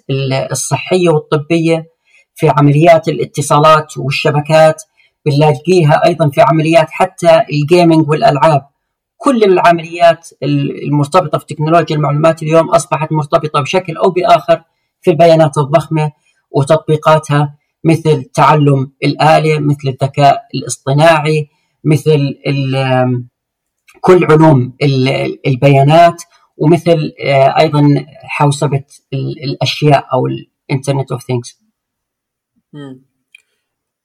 [0.52, 1.86] الصحية والطبية
[2.34, 4.82] في عمليات الاتصالات والشبكات
[5.26, 8.66] بنلاقيها أيضا في عمليات حتى الجيمنج والألعاب.
[9.16, 14.62] كل العمليات المرتبطة في تكنولوجيا المعلومات اليوم أصبحت مرتبطة بشكل أو بآخر
[15.00, 16.12] في البيانات الضخمة
[16.50, 17.54] وتطبيقاتها
[17.84, 21.48] مثل تعلم الآلة مثل الذكاء الاصطناعي
[21.84, 22.34] مثل
[24.00, 24.76] كل علوم
[25.46, 26.22] البيانات
[26.56, 28.84] ومثل آه، أيضا حوسبة
[29.44, 31.64] الأشياء أو ال internet of things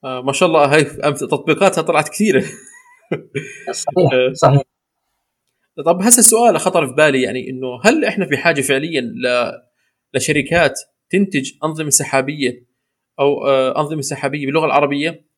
[0.04, 2.42] ما شاء الله هاي تطبيقاتها طلعت كثيرة.
[3.72, 4.34] صحيح آه.
[4.34, 4.62] صحيح.
[5.86, 9.52] طب هسه السؤال خطر في بالي يعني إنه هل إحنا في حاجة فعليا ل...
[10.13, 12.65] لشركات تنتج أنظمة سحابية
[13.20, 15.29] أو آه، أنظمة سحابية باللغة العربية؟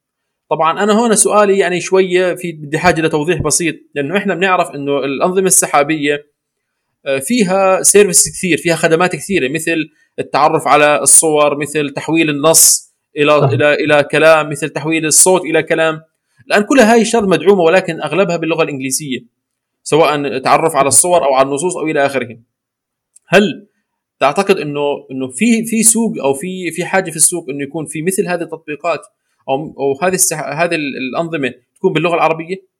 [0.51, 4.97] طبعا أنا هون سؤالي يعني شوية في بدي حاجة لتوضيح بسيط لأنه إحنا بنعرف إنه
[4.97, 6.31] الأنظمة السحابية
[7.05, 9.75] آه، فيها سيرفيس كثير فيها خدمات كثيرة مثل
[10.19, 13.49] التعرف على الصور مثل تحويل النص إلى صح.
[13.49, 16.01] إلى إلى كلام مثل تحويل الصوت إلى كلام.
[16.47, 19.19] الآن كل هاي الشغلات مدعومة ولكن أغلبها باللغة الإنجليزية
[19.83, 22.37] سواء تعرف على الصور أو على النصوص أو إلى آخره.
[23.27, 23.67] هل
[24.19, 28.01] تعتقد إنه إنه في في سوق أو في في حاجة في السوق إنه يكون في
[28.01, 29.01] مثل هذه التطبيقات؟
[29.51, 30.17] أو أو هذه
[30.53, 32.71] هذه الأنظمة تكون باللغة العربية؟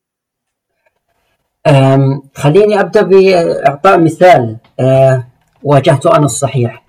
[2.36, 5.28] خليني أبدأ بإعطاء مثال أه،
[5.64, 6.86] واجهته أنا الصحيح.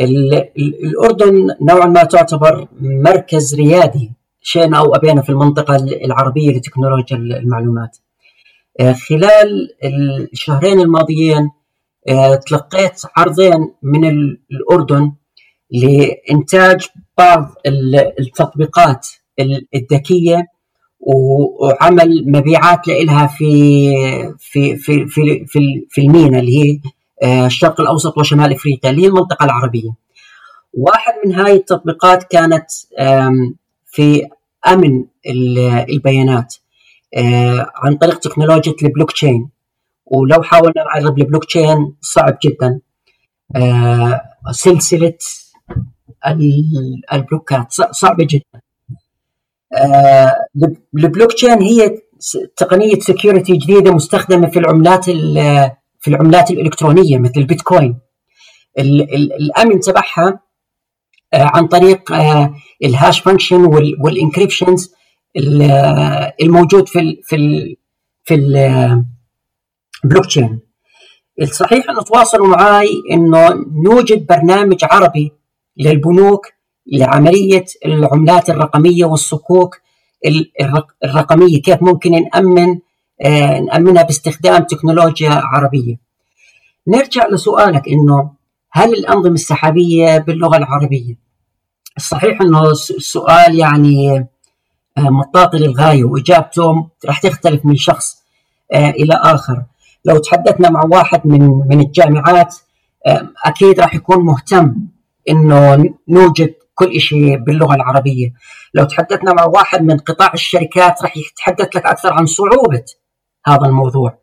[0.00, 7.96] الأردن نوعا ما تعتبر مركز ريادي شئنا أو أبينا في المنطقة العربية لتكنولوجيا المعلومات.
[8.80, 9.68] أه، خلال
[10.32, 11.50] الشهرين الماضيين
[12.08, 14.08] أه، تلقيت عرضين من
[14.50, 15.12] الأردن
[15.70, 16.88] لإنتاج
[17.20, 17.54] بعض
[18.20, 19.06] التطبيقات
[19.74, 20.46] الذكية
[21.00, 23.46] وعمل مبيعات لها في
[24.38, 26.80] في في في في, في المينا اللي هي
[27.22, 29.90] آه، الشرق الأوسط وشمال إفريقيا اللي هي المنطقة العربية.
[30.74, 32.66] واحد من هاي التطبيقات كانت
[33.86, 34.28] في
[34.66, 35.04] أمن
[35.90, 36.54] البيانات
[37.16, 39.48] آه، عن طريق تكنولوجيا البلوك تشين
[40.06, 42.80] ولو حاولنا نعرب البلوك تشين صعب جدا
[43.56, 45.18] آه، سلسلة
[47.12, 48.60] ال block ات صعبة جدا.
[49.72, 50.34] آه،
[50.96, 51.98] البلوك تشين هي
[52.56, 55.04] تقنية security جديدة مستخدمة في العملات
[56.00, 57.98] في العملات الإلكترونية مثل البيتكوين.
[58.78, 60.40] الأمن تبعها
[61.34, 62.54] آه، عن طريق آه،
[62.84, 63.64] ال hash function
[64.00, 64.94] وال encryptions
[66.42, 67.76] الموجود في في
[68.24, 68.34] في
[70.04, 70.60] البلوك تشين.
[71.42, 73.48] الصحيح انه تواصلوا معي إنه
[73.84, 75.32] نوجد برنامج عربي
[75.76, 76.46] للبنوك
[76.92, 79.80] لعملية العملات الرقمية والصكوك
[81.04, 82.78] الرقمية كيف ممكن نأمن
[83.22, 85.96] آه، نأمنها باستخدام تكنولوجيا عربية.
[86.88, 88.30] نرجع لسؤالك إنه
[88.72, 91.14] هل الأنظمة السحابية باللغة العربية؟
[91.96, 94.18] الصحيح إنه السؤال يعني
[94.98, 98.16] آه، مطاطي للغاية وإجابته راح تختلف من شخص
[98.72, 99.62] آه، إلى آخر.
[100.04, 102.56] لو تحدثنا مع واحد من من الجامعات
[103.46, 104.74] أكيد راح يكون مهتم
[105.28, 108.32] إنه نوجد كل شيء باللغة العربية.
[108.74, 112.84] لو تحدثنا مع واحد من قطاع الشركات راح يتحدث لك أكثر عن صعوبة
[113.46, 114.18] هذا الموضوع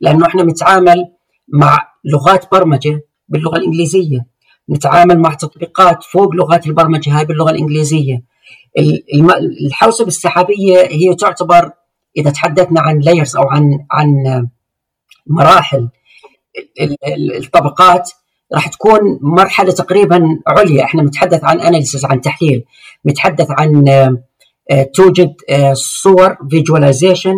[0.00, 1.12] لأنه إحنا نتعامل
[1.48, 4.26] مع لغات برمجة باللغة الإنجليزية.
[4.70, 8.22] نتعامل مع تطبيقات فوق لغات البرمجة هاي باللغة الإنجليزية.
[9.66, 11.70] الحوسبة السحابية هي تعتبر
[12.16, 14.14] إذا تحدثنا عن layers أو عن عن
[15.26, 15.88] مراحل
[17.36, 18.10] الطبقات
[18.54, 20.84] راح تكون مرحلة تقريبا عليا.
[20.84, 22.64] إحنا نتحدث عن analysis عن تحليل.
[23.06, 23.88] نتحدث عن
[24.70, 27.34] آه، توجد آه، صور visualization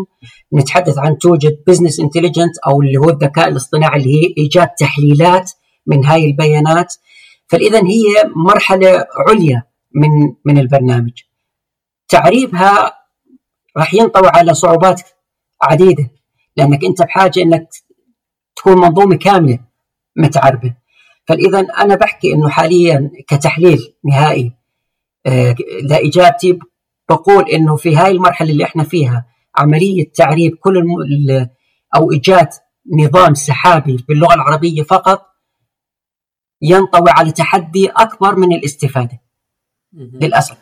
[0.54, 5.52] نتحدث عن توجد business intelligent أو اللي هو الذكاء الاصطناعي اللي هي إيجاد تحليلات
[5.86, 6.94] من هاي البيانات.
[7.48, 9.62] فاذا هي مرحلة عليا
[9.94, 10.08] من
[10.44, 11.12] من البرنامج.
[12.08, 12.92] تعريبها
[13.76, 15.02] راح ينطوي على صعوبات
[15.62, 16.10] عديدة
[16.56, 17.68] لأنك أنت بحاجة إنك
[18.56, 19.58] تكون منظومة كاملة
[20.16, 20.74] متعربه
[21.26, 24.52] فإذا أنا بحكي إنه حاليا كتحليل نهائي
[25.26, 25.54] آه،
[25.90, 26.58] لاجابتي
[27.08, 31.48] بقول إنه في هاي المرحلة اللي إحنا فيها عملية تعريب كل الم...
[31.96, 32.48] أو إيجاد
[33.00, 35.26] نظام سحابي باللغة العربية فقط
[36.62, 39.20] ينطوي على تحدي أكبر من الاستفادة.
[39.92, 40.56] للأسف.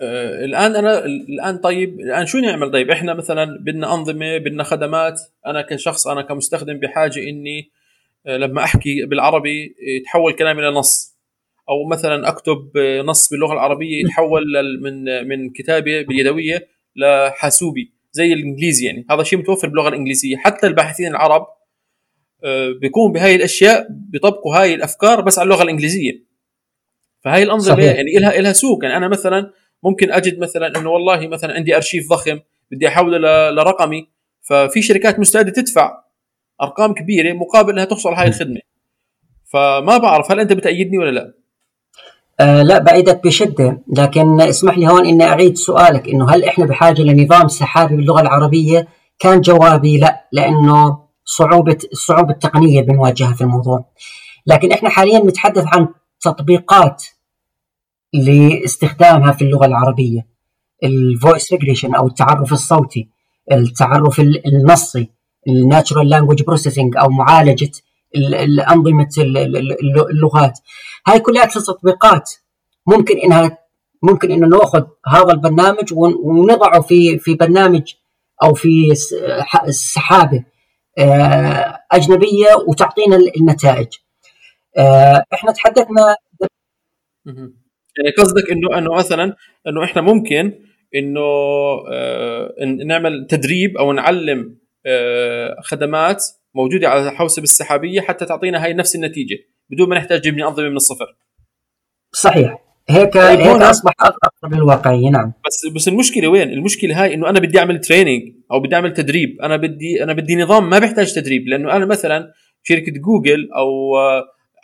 [0.00, 5.20] آه الآن أنا الآن طيب الآن شو نعمل؟ طيب إحنا مثلا بدنا أنظمة بدنا خدمات.
[5.46, 7.75] أنا كشخص أنا كمستخدم بحاجة إني آه،
[8.26, 11.16] لما أحكي بالعربي يتحول كلامي إلى نص.
[11.68, 12.70] أو مثلا أكتب
[13.04, 14.44] نص باللغة العربية يتحول
[14.82, 19.06] من من كتابه باليدوية لحاسوبي زي الإنجليزي يعني.
[19.10, 20.36] هذا شيء متوفر باللغة الإنجليزية.
[20.36, 21.46] حتى الباحثين العرب
[22.44, 26.26] آه، بيكون بهاي الأشياء بيطبقوا هاي الأفكار بس على اللغة الإنجليزية.
[27.24, 27.96] فهاي الأنظمة صحيح.
[27.96, 28.84] يعني لها لها سوق.
[28.84, 34.08] يعني أنا مثلا ممكن أجد مثلا إنه والله مثلا عندي أرشيف ضخم بدي أحوله لرقمي
[34.42, 36.05] ففي شركات مستعدة تدفع
[36.62, 38.60] أرقام كبيرة مقابل إنها تحصل هاي الخدمة
[39.52, 41.34] فما بعرف هل أنت بتأيدني ولا لا
[42.40, 47.02] آه لا بعيدك بشدة لكن اسمح لي هون إني أعيد سؤالك إنه هل إحنا بحاجة
[47.02, 48.88] لنظام سحابي باللغة العربية؟
[49.18, 53.84] كان جوابي لا لأنه صعوبة الصعوبه التقنية بنواجهها في الموضوع.
[54.46, 55.88] لكن إحنا حاليا نتحدث عن
[56.20, 57.04] تطبيقات
[58.12, 60.26] لاستخدامها في اللغة العربية.
[60.84, 63.08] ال voice recognition أو التعرف الصوتي،
[63.52, 65.10] التعرف النصي،
[65.48, 67.70] ال natural language processing أو معالجة
[68.16, 69.08] الانظمه
[70.10, 70.58] اللغات.
[71.06, 72.32] هاي كلها تطبيقات.
[72.86, 73.58] ممكن إنها
[74.02, 75.92] ممكن إنه نأخذ هذا البرنامج
[76.24, 77.94] ونضعه في في برنامج
[78.42, 78.94] أو في
[79.70, 80.44] سحابة
[80.98, 83.88] آه، أجنبية وتعطينا النتائج.
[84.78, 86.16] آه، إحنا تحدثنا
[87.98, 90.52] يعني قصدك انه إنه مثلا إنه إحنا ممكن
[90.94, 91.20] إنه
[91.92, 92.54] آه
[92.86, 94.56] نعمل تدريب أو نعلم
[95.62, 99.36] خدمات موجودة على الحوسبه السحابية حتى تعطينا هاي نفس النتيجة
[99.70, 101.16] بدون ما نحتاج نبني أنظمة من الصفر.
[102.12, 102.58] صحيح.
[102.88, 105.32] هيك هيك اصبح أقرب للواقعية نعم.
[105.46, 109.36] بس بس المشكلة وين؟ المشكلة هاي إنه أنا بدي أعمل training أو بدي أعمل تدريب،
[109.42, 113.96] أنا بدي أنا بدي نظام ما بيحتاج تدريب لأنه أنا مثلا شركة جوجل أو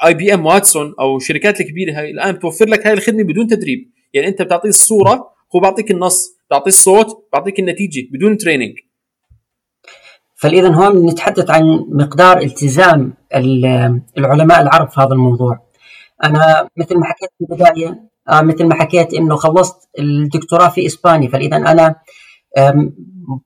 [0.07, 4.43] IBM Watson أو الشركات الكبيرة هاي الآن بتوفر لك هاي الخدمة بدون تدريب، يعني أنت
[4.43, 8.75] بتعطيه الصورة هو بيعطيك النص، بتعطيه الصوت، بيعطيك النتيجة بدون training.
[10.43, 13.15] فاذا هون نتحدث عن مقدار التزام
[14.19, 15.59] العلماء العرب في هذا الموضوع.
[16.25, 21.29] أنا مثل ما حكيت في البداية آه، مثل ما حكيت إنه خلصت الدكتوراه في إسبانيا
[21.29, 21.95] فاذا أنا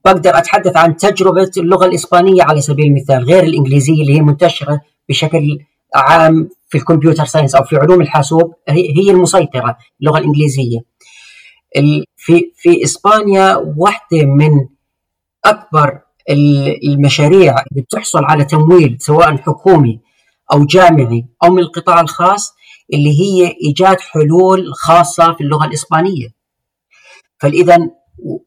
[0.05, 5.59] بقدر أتحدث عن تجربة اللغة الإسبانية على سبيل المثال غير الإنجليزية اللي هي منتشرة بشكل
[5.95, 10.79] عام في الكمبيوتر ساينس أو في علوم الحاسوب هي المسيطرة اللغة الإنجليزية.
[12.15, 14.51] في في إسبانيا واحدة من
[15.45, 19.99] أكبر المشاريع اللي بتحصل على تمويل سواء حكومي
[20.53, 22.53] أو جامعي أو من القطاع الخاص
[22.93, 26.27] اللي هي إيجاد حلول خاصة في اللغة الإسبانية.
[27.39, 27.77] فإذا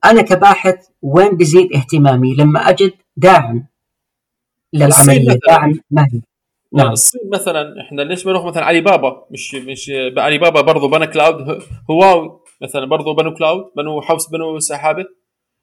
[0.05, 3.67] أنا كباحث وين بزيد اهتمامي؟ لما أجد داعم
[4.73, 6.23] للعملية داعم مالي.
[6.73, 6.91] نعم.
[6.91, 11.63] الصين مثلا إحنا ليش بنروح مثلا علي بابا؟ مش مش علي بابا برضه بنى cloud
[11.91, 15.05] هواوي مثلا برضه بنوا cloud بنوا حوس بنوا سحابة.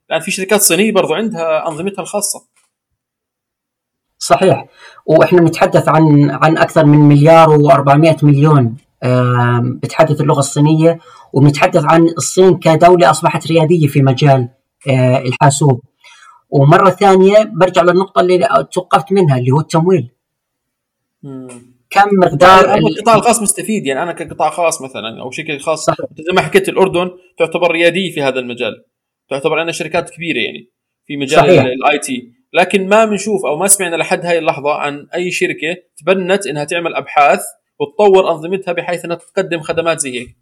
[0.09, 2.47] الان في شركات صينية برضو عندها أنظمتها الخاصة.
[4.19, 4.65] صحيح.
[5.05, 8.77] وإحنا نتحدث عن عن أكثر من مليار و400 مليون
[9.61, 10.99] بتحدث اللغة الصينية
[11.33, 14.49] وبنتحدث عن الصين كدولة أصبحت ريادية في مجال
[14.89, 15.81] آه، الحاسوب.
[16.49, 20.09] ومرة ثانية برجع للنقطة اللي توقفت منها اللي هو التمويل.
[21.89, 26.41] كم مقدار القطاع الخاص مستفيد يعني أنا كقطاع خاص مثلا أو شركة خاص زي ما
[26.41, 28.85] حكيت الأردن تعتبر ريادية في هذا المجال.
[29.29, 30.71] تعتبر عندنا شركات كبيرة يعني
[31.07, 32.31] في مجال ال IT.
[32.53, 36.95] لكن ما بنشوف أو ما سمعنا لحد هاي اللحظة عن أي شركة تبنت إنها تعمل
[36.95, 37.41] أبحاث
[37.79, 40.37] وتطور أنظمتها بحيث إنها تقدم خدمات زي هيك.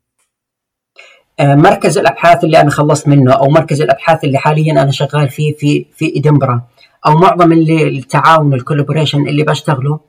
[1.40, 5.54] آه، مركز الأبحاث اللي أنا خلصت منه أو مركز الأبحاث اللي حاليا أنا شغال فيه
[5.56, 6.68] في في ادنبرا
[7.08, 10.00] أو معظم اللي التعاون الكولابوريشن اللي بشتغله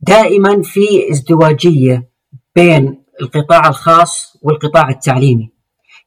[0.00, 2.10] دائما في ازدواجية
[2.56, 5.50] بين القطاع الخاص والقطاع التعليمي.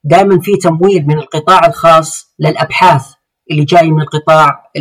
[0.04, 3.06] دائما في تمويل من القطاع الخاص للأبحاث
[3.52, 4.72] اللي جاي من القطاع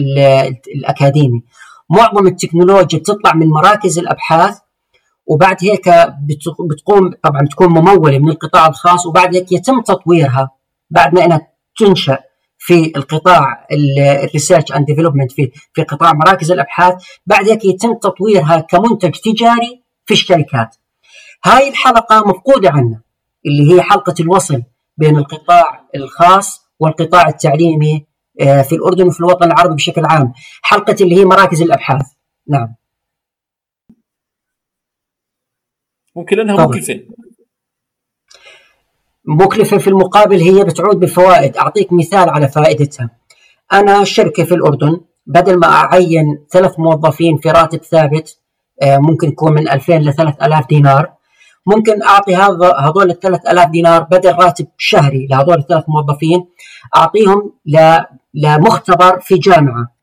[0.76, 1.42] الأكاديمي.
[1.90, 4.58] معظم التكنولوجيا بتطلع من مراكز الأبحاث
[5.26, 5.88] وبعد هيك
[6.70, 10.50] بتقوم طبعا بتكون ممولة من القطاع الخاص وبعد هيك يتم تطويرها
[10.90, 12.18] بعد ما إنها تنشأ
[12.58, 16.94] في القطاع ال research and development في في قطاع مراكز الأبحاث.
[17.26, 20.76] بعد هيك يتم تطويرها كمنتج تجاري في الشركات.
[21.44, 23.00] هاي الحلقة مفقودة عنا
[23.46, 24.62] اللي هي حلقة الوصل
[24.96, 28.06] بين القطاع الخاص والقطاع التعليمي
[28.40, 30.32] آه، في الأردن وفي الوطن العربي بشكل عام.
[30.62, 32.06] حلقة اللي هي مراكز الأبحاث.
[32.48, 32.74] نعم.
[36.16, 37.00] ممكن لأنها مكلفة.
[39.24, 43.10] مكلفة في المقابل هي بتعود بفوائد أعطيك مثال على فائدتها.
[43.72, 48.38] أنا شركة في الأردن بدل ما أعين ثلاث موظفين في راتب ثابت
[48.82, 51.12] آه، ممكن يكون من 2000 ل 3000 دينار.
[51.66, 56.46] ممكن أعطي هذا هذول ال 3000 دينار بدل راتب شهري لهذول الثلاث موظفين
[56.96, 57.52] أعطيهم
[58.34, 59.94] لمختبر في جامعة.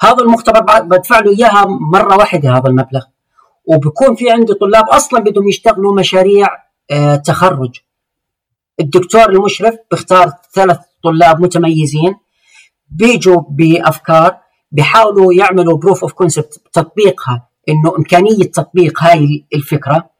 [0.00, 3.04] هذا المختبر بدفع له إياها مرة واحدة هذا المبلغ.
[3.64, 6.48] وبكون في عندي طلاب أصلا بدهم يشتغلوا مشاريع
[6.90, 7.80] آه، تخرج.
[8.80, 12.14] الدكتور المشرف بيختار ثلاث طلاب متميزين
[12.90, 14.38] بيجوا بأفكار
[14.72, 20.15] بيحاولوا يعملوا proof of concept تطبيقها إنه إمكانية تطبيق هاي الفكرة.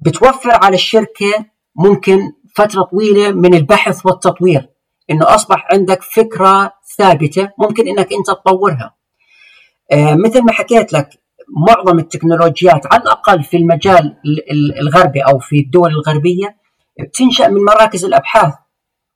[0.00, 1.44] بتوفر على الشركة
[1.76, 2.18] ممكن
[2.56, 4.68] فترة طويلة من البحث والتطوير
[5.10, 8.96] إنه أصبح عندك فكرة ثابتة ممكن إنك أنت تطورها
[9.92, 11.08] آه مثل ما حكيت لك
[11.68, 14.16] معظم التكنولوجيات على الأقل في المجال
[14.80, 16.56] الغربي أو في الدول الغربية
[17.00, 18.54] بتنشأ من مراكز الأبحاث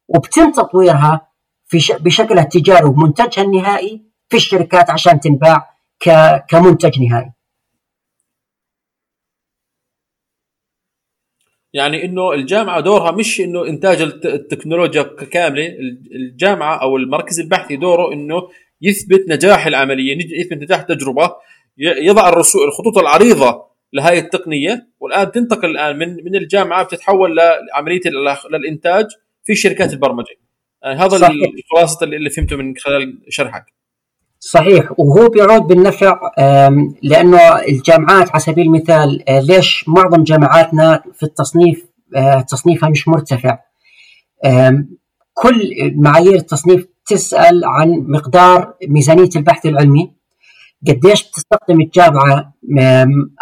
[0.09, 1.29] وبتم تطويرها
[1.67, 5.71] في بشكلها التجاري ومنتجها النهائي في الشركات عشان تنباع
[6.49, 7.33] كمنتج نهائي.
[11.75, 15.77] يعني إنه الجامعة دورها مش إنه إنتاج التكنولوجيا كاملة
[16.15, 18.49] الجامعة أو المركز البحثي دوره إنه
[18.83, 21.31] يثبت نجاح العملية يثبت نجاح التجربة
[21.79, 22.29] يضع
[22.65, 28.01] الخطوط العريضة لهذه التقنية والآن تنتقل الآن من من الجامعة بتتحول لعملية
[28.51, 29.07] للإنتاج
[29.45, 30.37] في شركات البرمجة.
[30.83, 31.31] يعني هذا
[31.71, 33.65] خلاصه اللي فهمته من خلال شرحك.
[34.51, 34.93] صحيح.
[34.99, 36.21] وهو بيعود بالنفع
[37.03, 41.87] لأنه الجامعات على سبيل المثال آه، ليش معظم جامعاتنا في التصنيف
[42.17, 43.59] آه، تصنيفها مش مرتفع؟
[45.35, 50.13] كل معايير التصنيف تسأل عن مقدار ميزانية البحث العلمي.
[50.89, 52.55] قديش بتستخدم الجامعة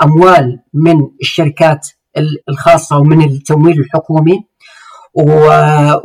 [0.03, 1.89] أموال من الشركات
[2.49, 4.45] الخاصة ومن التمويل الحكومي؟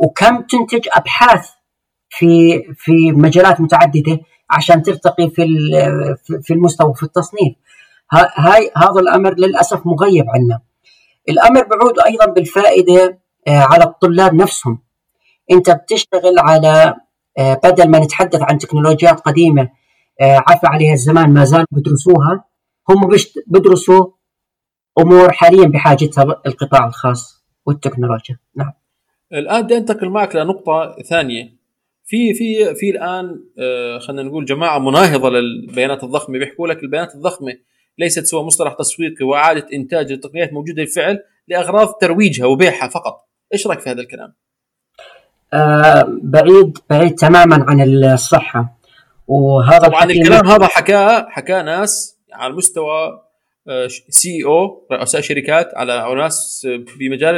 [0.00, 1.48] وكم تنتج أبحاث
[2.10, 4.20] في في مجالات متعددة؟
[4.50, 5.46] عشان ترتقي في
[6.42, 7.54] في المستوى في التصنيف.
[8.12, 10.60] هاي هذا الأمر للأسف مغيب عنا.
[11.28, 13.18] الأمر بعود أيضا بالفائدة
[13.48, 14.78] آه، على الطلاب نفسهم.
[15.50, 16.94] أنت بتشتغل على
[17.38, 19.68] آه، بدل ما نتحدث عن تكنولوجيات قديمة
[20.20, 22.44] آه، عفى عليها الزمان ما زالوا بدرسوها
[22.88, 23.10] هم
[23.46, 24.06] بدرسوا
[24.98, 28.38] أمور حاليا بحاجتها القطاع الخاص والتكنولوجيا.
[28.56, 28.72] نعم.
[29.32, 31.57] الآن بدي انتقل معك لنقطة ثانية.
[32.08, 36.38] في في في الآن آه، خلينا نقول جماعة مناهضة للبيانات الضخمة.
[36.38, 37.52] بيحكوا لك البيانات الضخمة
[37.98, 43.28] ليست سوى مصطلح تسويقي وإعادة إنتاج لتقنيات موجودة بالفعل لأغراض ترويجها وبيعها فقط.
[43.52, 44.34] إيش رأيك في هذا الكلام؟
[45.52, 48.78] آه بعيد بعيد تماما عن الصحة.
[49.26, 53.22] وهذا طبعا الكلام هذا حكاه حكاه ناس على مستوى
[54.08, 57.34] سي أو رؤساء شركات على ناس بمجال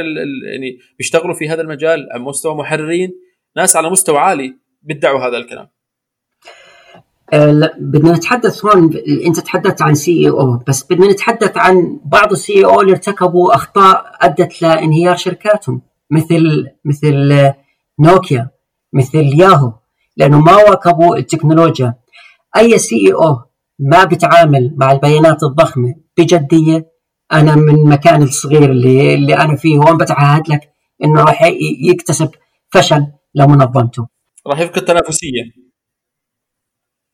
[0.51, 3.19] يعني بيشتغلوا في هذا المجال على مستوى محررين.
[3.57, 4.60] ناس على مستوى عالي.
[4.81, 5.67] بيدعوا هذا الكلام؟
[7.33, 12.81] أه بدنا نتحدث هون انت تحدثت عن CEO بس بدنا نتحدث عن بعض ال CEO
[12.81, 17.33] اللي ارتكبوا أخطاء أدت لانهيار شركاتهم مثل مثل
[17.99, 18.49] نوكيا
[18.93, 19.73] مثل ياهو
[20.17, 21.93] لأنه ما واكبوا التكنولوجيا.
[22.57, 23.37] أي CEO
[23.79, 26.91] ما بتعامل مع البيانات الضخمة بجدية
[27.31, 30.73] أنا من مكان الصغير اللي اللي أنا فيه هون بتعهد لك
[31.03, 31.41] إنه راح
[31.89, 32.29] يكتسب
[32.73, 34.07] فشل لمنظمته.
[34.47, 35.43] راح يفقد تنافسية.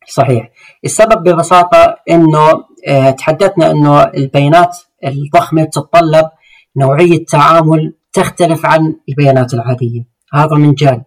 [0.08, 0.50] صحيح.
[0.86, 6.30] السبب ببساطة إنه آه تحدثنا إنه البيانات الضخمة تتطلب
[6.78, 10.08] نوعية تعامل تختلف عن البيانات العادية.
[10.34, 11.04] هذا من جال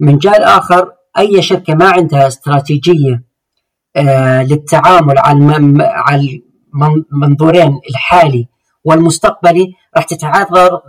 [0.00, 3.24] من جال آخر أي شركة ما عندها استراتيجية
[3.96, 6.42] آه للتعامل على
[7.12, 8.48] المنظورين الحالي
[8.84, 10.80] والمستقبلي راح تتعرض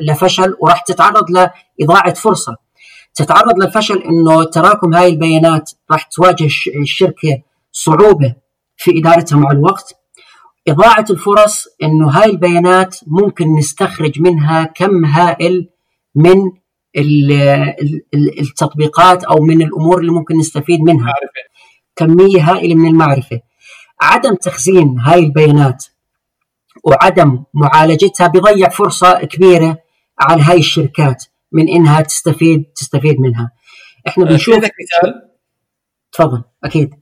[0.00, 2.56] لفشل وراح تتعرض لإضاعة فرصة.
[3.18, 6.48] تتعرض للفشل إنه تراكم هاي البيانات راح تواجه
[6.82, 7.42] الشركة
[7.72, 8.34] صعوبة
[8.76, 9.94] في إدارتها مع الوقت.
[10.68, 15.68] إضاعة الفرص إنه هاي البيانات ممكن نستخرج منها كم هائل
[16.14, 16.52] من
[18.40, 21.12] التطبيقات أو من الأمور اللي ممكن نستفيد منها.
[21.96, 23.40] كمية هائلة من المعرفة.
[24.00, 25.84] عدم تخزين هاي البيانات
[26.84, 29.78] وعدم معالجتها بيضيع فرصة كبيرة
[30.20, 31.24] على هاي الشركات.
[31.52, 33.52] من إنها تستفيد تستفيد منها.
[34.08, 35.28] إحنا أه، بنشوف عندك مثال؟
[36.12, 36.94] تفضل أكيد.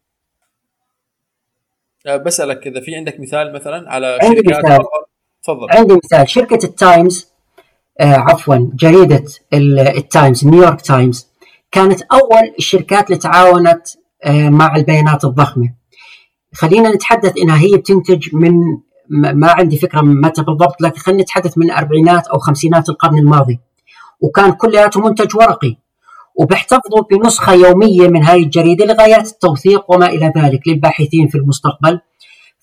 [2.07, 4.79] أه، بسألك اذا في عندك مثال مثلا على عندي شركات مثال.
[5.43, 5.67] تفضل.
[5.71, 6.29] عندي مثال.
[6.29, 7.37] شركة التايمز
[8.01, 9.25] آه عفوا جريدة
[9.97, 11.29] التايمز نيويورك تايمز
[11.73, 13.89] كانت أول الشركات اللي تعاونت
[14.25, 15.75] آه مع البيانات الضخمة.
[16.55, 18.53] خلينا نتحدث إنها هي بتنتج من
[19.11, 23.61] ما عندي فكرة متى بالضبط لكن خلينا نتحدث من الأربعينات أو خمسينات القرن الماضي.
[24.21, 25.77] وكان كلياته منتج ورقي.
[26.39, 32.01] وبيحتفظوا بنسخة يومية من هاي الجريدة لغايات التوثيق وما إلى ذلك للباحثين في المستقبل.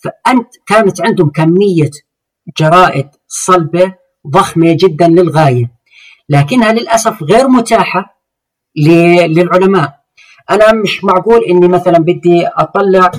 [0.03, 1.91] فأنت كانت عندهم كمية
[2.57, 3.95] جرائد صلبة
[4.27, 5.71] ضخمة جدا للغاية
[6.29, 8.21] لكنها للأسف غير متاحة
[9.27, 10.02] للعلماء.
[10.51, 13.11] أنا مش معقول إني مثلا بدي أطلع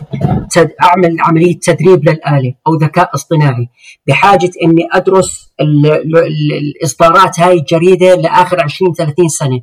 [0.50, 0.70] تد...
[0.82, 3.68] أعمل عملية تدريب للآلة أو ذكاء اصطناعي
[4.06, 5.86] بحاجة إني أدرس ال...
[5.86, 6.52] ال...
[6.52, 9.60] الإصدارات هاي الجريدة لآخر 20 30 سنة.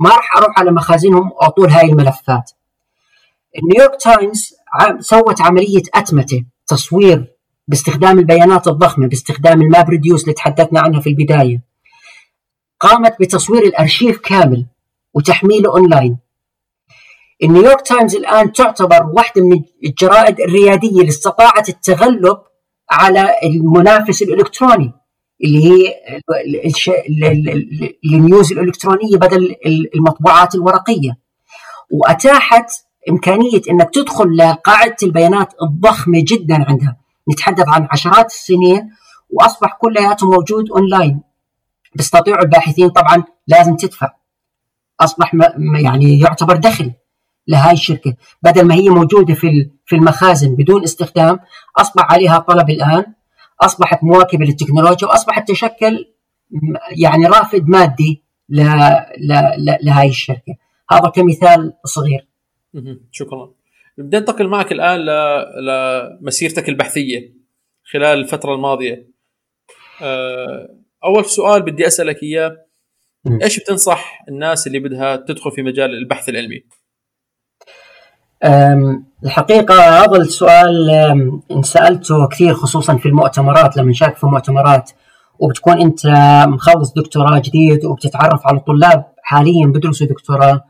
[0.00, 2.50] ما راح أروح على مخازنهم واطول هاي الملفات.
[3.72, 4.54] نيويورك تايمز
[5.00, 7.24] سوت عملية أتمتة تصوير
[7.68, 11.60] باستخدام البيانات الضخمة باستخدام ال MapReduce اللي تحدثنا عنها في البداية.
[12.80, 14.66] قامت بتصوير الأرشيف كامل
[15.14, 16.18] وتحميله أونلاين.
[17.42, 22.38] النيويورك تايمز الآن تعتبر واحدة من الجرائد الريادية اللي استطاعت التغلب
[22.90, 24.92] على المنافس الإلكتروني
[25.44, 25.94] اللي هي
[28.14, 29.54] ال news الإلكترونية بدل
[29.94, 31.18] المطبوعات الورقية.
[31.90, 32.70] وأتاحت
[33.10, 36.96] إمكانية إنك تدخل لقاعدة البيانات الضخمة جدا عندها.
[37.32, 38.90] نتحدث عن عشرات السنين
[39.30, 41.20] وأصبح كلياته موجود أونلاين.
[41.94, 44.10] بيستطيعوا الباحثين طبعا لازم تدفع.
[45.00, 45.34] أصبح
[45.82, 46.92] يعني يعتبر دخل.
[47.48, 48.16] لهاي الشركة.
[48.42, 51.38] بدل ما هي موجودة في في المخازن بدون استخدام
[51.76, 53.04] أصبح عليها طلب الآن.
[53.60, 56.12] أصبحت مواكبه للتكنولوجيا وأصبحت تشكل
[57.02, 58.22] يعني رافد مادي
[59.82, 60.56] لهاي الشركة.
[60.90, 62.28] هذا كمثال صغير.
[63.10, 63.50] شكرا.
[63.98, 65.00] بدي أنتقل معك الآن
[66.20, 67.34] لمسيرتك البحثية
[67.92, 69.08] خلال الفترة الماضية.
[70.02, 72.66] آه، أول سؤال بدي أسألك إياه.
[73.42, 76.64] إيش بتنصح الناس اللي بدها تدخل في مجال البحث العلمي؟
[79.24, 80.90] الحقيقة هذا السؤال
[81.50, 84.90] انسألته كثير خصوصا في المؤتمرات لما نشارك في مؤتمرات
[85.38, 86.06] وبتكون أنت
[86.48, 90.64] مخلص دكتوراه جديد وبتتعرف على طلاب حاليا بدرسوا دكتوراه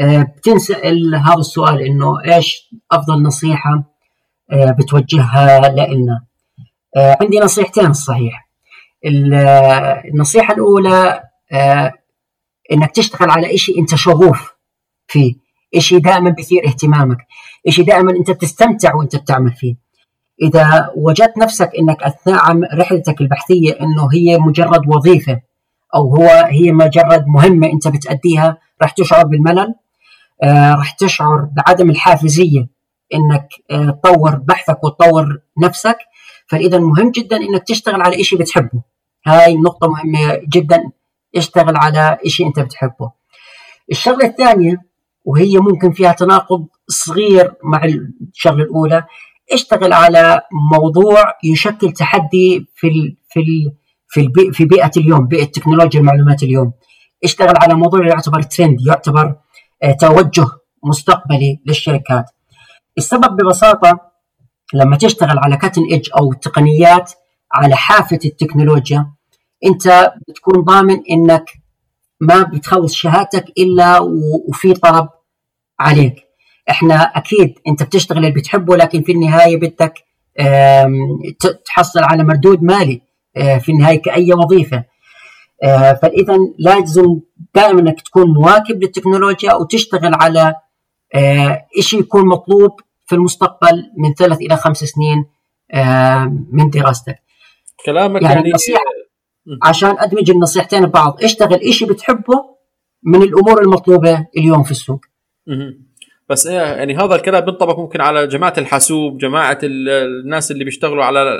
[0.00, 3.84] أه، بتنسأل هذا السؤال إنه إيش أفضل نصيحة
[4.52, 6.24] أه، بتوجهها لنا
[6.96, 8.46] أه، عندي نصيحتين الصحيح.
[10.12, 11.22] النصيحة الأولى
[12.72, 14.54] إنك تشتغل على شيء أنت شغوف
[15.06, 15.34] فيه.
[15.78, 17.18] شيء دائما بيثير اهتمامك؟
[17.68, 19.76] شيء دائما أنت بتستمتع وأنت بتعمل فيه؟
[20.42, 25.40] إذا وجدت نفسك إنك أثناء رحلتك البحثية إنه هي مجرد وظيفة
[25.94, 29.74] أو هو هي مجرد مهمة أنت بتأديها راح تشعر بالملل؟
[30.42, 32.68] آه راح تشعر بعدم الحافزية
[33.14, 35.98] إنك آه تطور بحثك وتطور نفسك.
[36.46, 38.82] فإذا مهم جدا إنك تشتغل على شيء بتحبه.
[39.26, 40.90] هاي النقطة مهمة جدا.
[41.36, 43.10] اشتغل على شيء أنت بتحبه.
[43.90, 44.85] الشغلة الثانية
[45.26, 49.04] وهي ممكن فيها تناقض صغير مع الشغلة الأولى.
[49.52, 50.40] اشتغل على
[50.72, 53.72] موضوع يشكل تحدي في ال في ال
[54.08, 56.72] في, البي في بيئة اليوم بيئة تكنولوجيا المعلومات اليوم.
[57.24, 59.34] اشتغل على موضوع يعتبر ترند يعتبر
[59.82, 60.46] آه توجه
[60.84, 62.24] مستقبلي للشركات.
[62.98, 64.00] السبب ببساطة
[64.74, 67.12] لما تشتغل على cutting edge أو تقنيات
[67.52, 69.12] على حافة التكنولوجيا
[69.64, 71.50] أنت بتكون ضامن إنك
[72.20, 74.00] ما بتخلص شهادتك إلا
[74.48, 75.08] وفي طلب
[75.80, 76.14] عليك.
[76.70, 79.94] إحنا أكيد أنت بتشتغل اللي بتحبه لكن في النهاية بدك
[81.64, 83.00] تحصل على مردود مالي
[83.36, 84.84] آه، في النهاية كأي وظيفة.
[85.62, 87.20] آه، فإذا لازم
[87.54, 90.54] دائما إنك تكون مواكب للتكنولوجيا وتشتغل على
[91.14, 95.24] آه، شيء يكون مطلوب في المستقبل من ثلاث إلى خمس سنين
[96.52, 97.18] من دراستك.
[97.86, 98.52] كلامك يعني, يعني
[99.62, 101.24] عشان أدمج النصيحتين ببعض.
[101.24, 102.56] اشتغل شيء بتحبه
[103.02, 105.00] من الأمور المطلوبة اليوم في السوق.
[106.28, 111.38] بس إيه يعني هذا الكلام بينطبق ممكن على جماعة الحاسوب جماعة الناس اللي بيشتغلوا على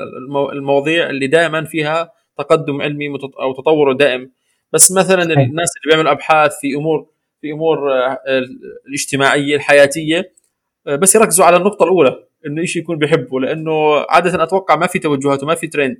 [0.52, 3.08] المواضيع اللي دائما فيها تقدم علمي
[3.40, 4.30] أو تطور دائم.
[4.72, 7.06] بس مثلا الناس اللي بيعملوا أبحاث في أمور
[7.40, 8.18] في أمور آه،
[8.88, 10.32] الاجتماعية الحياتية
[10.86, 14.98] آه، بس يركزوا على النقطة الأولى إنه شيء يكون بيحبه لأنه عادة أتوقع ما في
[14.98, 15.96] توجهات وما في ترند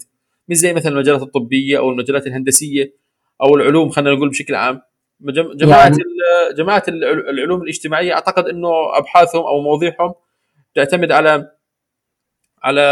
[0.49, 2.95] مش زي مثلا المجالات الطبية أو المجالات الهندسية
[3.43, 4.81] أو العلوم خلينا نقول بشكل عام.
[5.21, 5.97] جماعة يعني
[6.57, 6.83] جماعة
[7.29, 10.15] العلوم الاجتماعية أعتقد إنه أبحاثهم أو مواضيعهم
[10.75, 11.51] تعتمد على
[12.63, 12.83] على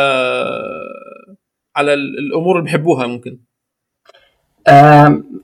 [1.77, 3.39] على الأمور اللي بحبوها ممكن.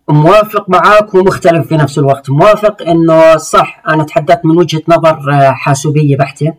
[0.08, 2.30] موافق معك ومختلف في نفس الوقت.
[2.30, 6.54] موافق إنه صح أنا تحدثت من وجهة نظر آه، حاسوبية بحتة.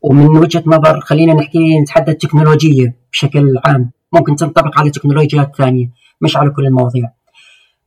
[0.00, 3.90] ومن وجهة نظر خلينا نحكي نتحدث تكنولوجية بشكل عام.
[4.12, 5.90] ممكن تنطبق على تكنولوجيات ثانية
[6.20, 7.12] مش على كل المواضيع.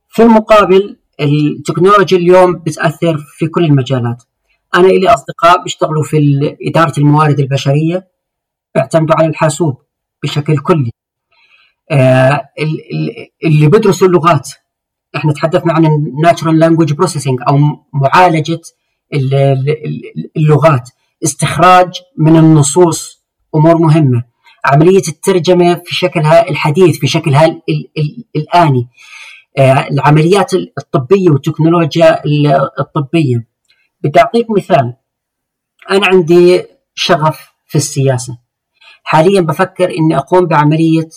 [0.08, 4.22] في المقابل التكنولوجيا اليوم بتأثر في كل المجالات.
[4.74, 6.16] أنا لي أصدقاء بيشتغلوا في
[6.62, 8.08] إدارة الموارد البشرية
[8.74, 9.82] بيعتمدوا على الحاسوب
[10.22, 10.90] بشكل كلي.
[11.90, 12.48] آه
[13.44, 14.50] اللي بيدرسوا اللغات
[15.16, 17.58] إحنا تحدثنا عن ال natural language processing أو
[17.92, 18.60] معالجة
[20.36, 20.90] اللغات
[21.24, 23.22] استخراج من النصوص
[23.54, 24.24] أمور مهمة.
[24.64, 27.60] عملية الترجمة في شكلها الحديث في شكلها
[28.36, 28.80] الآني.
[28.80, 28.88] آه،
[29.58, 32.22] العمليات الطبية والتكنولوجيا
[32.80, 33.46] الطبية.
[34.04, 34.94] بدي اعطيك مثال
[35.90, 38.38] أنا عندي شغف في السياسة.
[39.02, 41.08] حاليا بفكر إني أقوم بعملية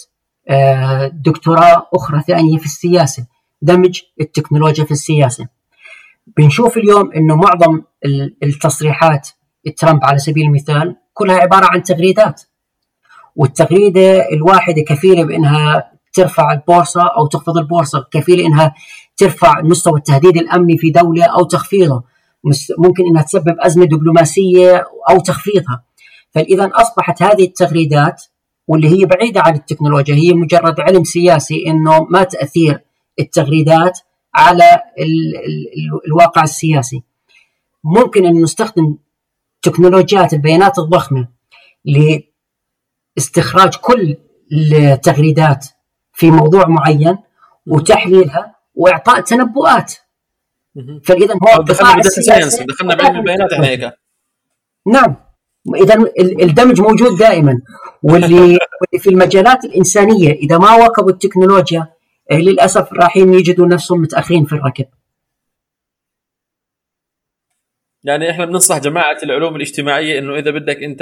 [0.50, 3.28] آه، دكتوراه أخرى ثانية في السياسة
[3.62, 5.48] دمج التكنولوجيا في السياسة.
[6.38, 7.82] بنشوف اليوم إنه معظم
[8.44, 9.30] التصريحات
[9.78, 12.42] ترامب على سبيل المثال كلها عبارة عن تغريدات.
[13.36, 18.74] والتغريدة الواحدة كفيلة بإنها ترفع البورصة أو تخفض البورصة كفيله إنها
[19.18, 22.03] ترفع مستوى التهديد الأمني في دولة أو تخفيضه
[22.78, 25.84] ممكن إنها تسبب أزمة دبلوماسية أو تخفيضها.
[26.32, 28.24] فاذا أصبحت هذه التغريدات
[28.68, 32.82] واللي هي بعيدة عن التكنولوجيا هي مجرد علم سياسي إنه ما تأثير
[33.20, 33.99] التغريدات
[34.36, 37.03] على ال ال الواقع السياسي.
[37.84, 38.97] ممكن أن نستخدم
[39.61, 41.28] تكنولوجيات البيانات الضخمة
[43.16, 44.18] لاستخراج كل
[44.51, 45.68] التغريدات
[46.16, 47.18] في موضوع معين
[47.66, 49.93] وتحليلها وإعطاء تنبؤات.
[51.03, 53.91] فاذا هو data science دخلنا بعلم البيانات إحنا هيك.
[54.93, 55.16] نعم.
[55.76, 57.61] اذا الدمج موجود دائما.
[58.03, 58.39] واللي
[58.82, 61.88] واللي في المجالات الإنسانية إذا ما واكبوا التكنولوجيا
[62.32, 64.86] إيه، للأسف رايحين يجدوا نفسهم متأخرين في الركب.
[68.03, 71.01] يعني إحنا بننصح جماعة العلوم الاجتماعية إنه إذا بدك أنت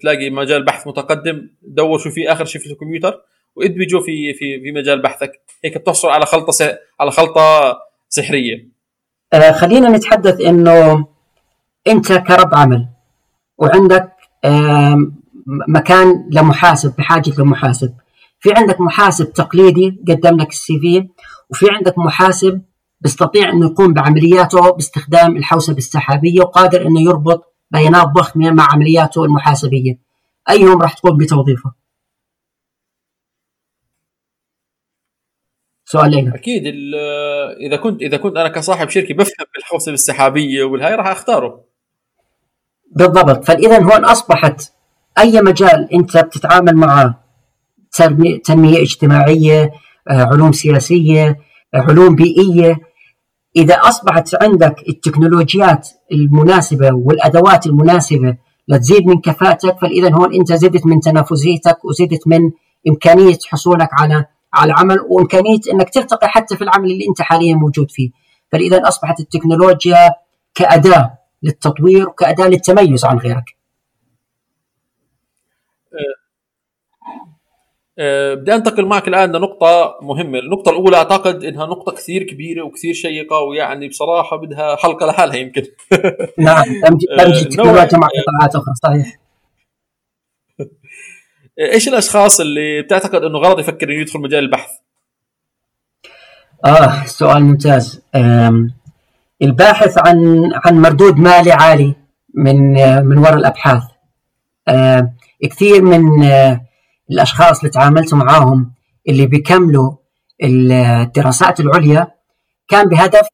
[0.00, 3.20] تلاقي مجال بحث متقدم دور شو في آخر شيء في الكمبيوتر.
[3.56, 5.32] وادمجه في في في مجال بحثك.
[5.64, 6.62] هيك بتحصل على خلطة س...
[7.00, 7.76] على خلطة
[8.08, 8.68] سحرية.
[9.32, 11.06] آه خلينا نتحدث إنه
[11.86, 12.88] أنت كرب عمل
[13.58, 14.12] وعندك
[14.44, 14.96] آه
[15.68, 17.94] مكان لمحاسب بحاجة لمحاسب.
[18.40, 21.08] في عندك محاسب تقليدي قدم لك السي في
[21.50, 22.62] وفي عندك محاسب
[23.00, 29.98] بيستطيع إنه يقوم بعملياته باستخدام الحوسبة السحابية وقادر إنه يربط بيانات ضخمة مع عملياته المحاسبية.
[30.50, 31.72] أيهم راح تقوم بتوظيفه؟
[35.92, 36.62] سؤال ليلى أكيد
[37.60, 41.64] إذا كنت إذا كنت أنا كصاحب شركة بفهم بالحوسبة السحابية والهاي راح أختاره.
[42.92, 43.44] بالضبط.
[43.44, 44.72] فإذا هون أصبحت
[45.18, 47.24] أي مجال أنت بتتعامل معه؟
[48.44, 49.70] تنمية اجتماعية
[50.10, 51.38] آه، علوم سياسية
[51.74, 52.78] آه، علوم بيئية.
[53.56, 58.36] إذا أصبحت عندك التكنولوجيات المناسبة والأدوات المناسبة
[58.68, 62.40] لتزيد من كفاءتك فإذا هون أنت زدت من تنافسيتك وزدت من
[62.88, 67.90] إمكانية حصولك على على عمل وامكانيه إنك ترتقي حتى في العمل اللي أنت حاليا موجود
[67.90, 68.10] فيه
[68.52, 70.10] فاذا أصبحت التكنولوجيا
[70.54, 73.56] كأداة للتطوير وكاداه للتميز عن غيرك
[77.98, 82.94] أه بدي أنتقل معك الآن لنقطة مهمة، النقطة الأولى أعتقد إنها نقطة كثير كبيرة وكثير
[82.94, 85.62] شيقة ويعني بصراحة بدها حلقة لحالها يمكن.
[86.38, 89.18] نعم دمج أه، التكنولوجيا مع قطاعات أخرى صحيح.
[91.60, 94.70] إيش الأشخاص اللي بتعتقد إنه غلط يفكر إنه يدخل مجال البحث؟
[96.64, 98.02] آه سؤال ممتاز.
[99.42, 101.94] الباحث عن عن مردود مالي عالي
[102.34, 102.72] من
[103.06, 103.82] من وراء الأبحاث.
[105.50, 106.60] كثير من آه
[107.10, 108.72] الأشخاص اللي تعاملت معاهم
[109.08, 109.92] اللي بيكملوا
[110.42, 112.14] الدراسات العليا
[112.68, 113.28] كان بهدف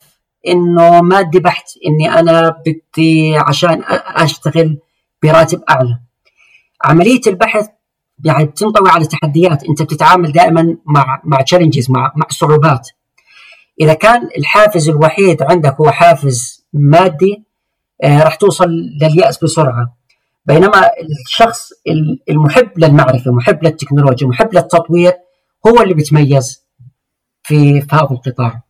[0.47, 4.79] إنه مادي بحت إني أنا بدي عشان أشتغل
[5.23, 6.01] براتب أعلى.
[6.85, 7.69] عملية البحث
[8.25, 12.89] يعني بتنطوي على تحديات انت بتتعامل دائما مع مع تشالنجز مع مع صعوبات.
[13.81, 17.45] إذا كان الحافز الوحيد عندك هو حافز مادي
[18.03, 18.69] آه راح توصل
[19.03, 19.97] لليأس بسرعة.
[20.47, 20.91] بينما
[21.27, 21.71] الشخص
[22.31, 25.13] المحب للمعرفة محب للتكنولوجيا محب للتطوير
[25.67, 26.67] هو اللي بيتميز
[27.43, 28.63] في في هذا القطاع.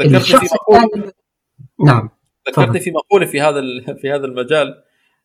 [0.00, 1.12] الشخص الثاني
[1.86, 2.10] نعم
[2.48, 3.60] ذكرتني في مقولة في هذا
[4.00, 4.82] في هذا المجال.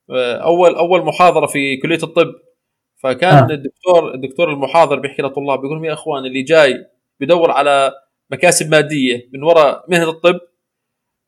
[0.10, 2.28] آه، اول أول محاضرة في كلية الطب
[2.98, 3.54] فكان آه.
[3.54, 6.86] الدكتور الدكتور المحاضر بيحكي للطلاب بيقول لهم يا إخوان اللي جاي
[7.20, 7.92] بدور على
[8.32, 10.40] مكاسب مادية من وراء مهنة الطب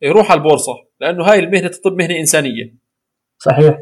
[0.02, 2.76] يروح على البورصة لأنه هاي مهنة الطب مهنة إنسانية.
[3.38, 3.80] صحيح.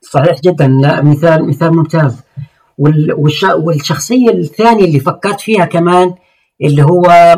[0.00, 0.66] صحيح جدا.
[0.82, 2.22] لا مثال مثال ممتاز.
[2.78, 3.44] والش...
[3.44, 6.14] والشخصية الثانية اللي فكرت فيها كمان
[6.64, 7.36] اللي هو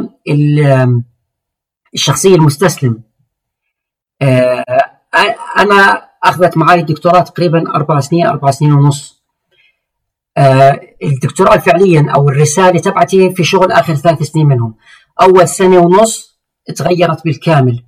[1.95, 3.03] الشخصية المستسلم.
[4.23, 4.65] آه،
[5.59, 9.25] أنا أخذت معي دكتوراه تقريبا أربع سنين أربع سنين ونص.
[10.37, 14.75] آه الدكتوراه فعليا أو الرسالة تبعتي في شغل آخر ثلاث سنين منهم.
[15.21, 16.41] أول سنة ونص
[16.77, 17.85] تغيرت بالكامل.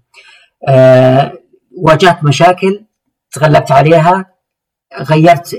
[0.68, 1.32] آه
[1.78, 2.84] واجهت مشاكل
[3.32, 4.32] تغلبت عليها
[5.00, 5.56] غيرت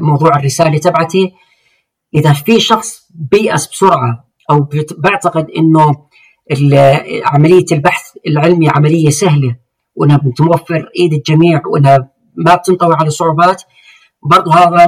[0.00, 1.32] موضوع الرسالة تبعتي.
[2.14, 6.12] إذا في شخص بيأس بسرعة أو بعتقد إنه
[7.24, 9.56] عملية البحث العلمي عملية سهلة
[9.94, 13.62] وإنها بتوفر إيد الجميع وإنها ما بتنطوي على صعوبات.
[14.22, 14.86] برضه هذا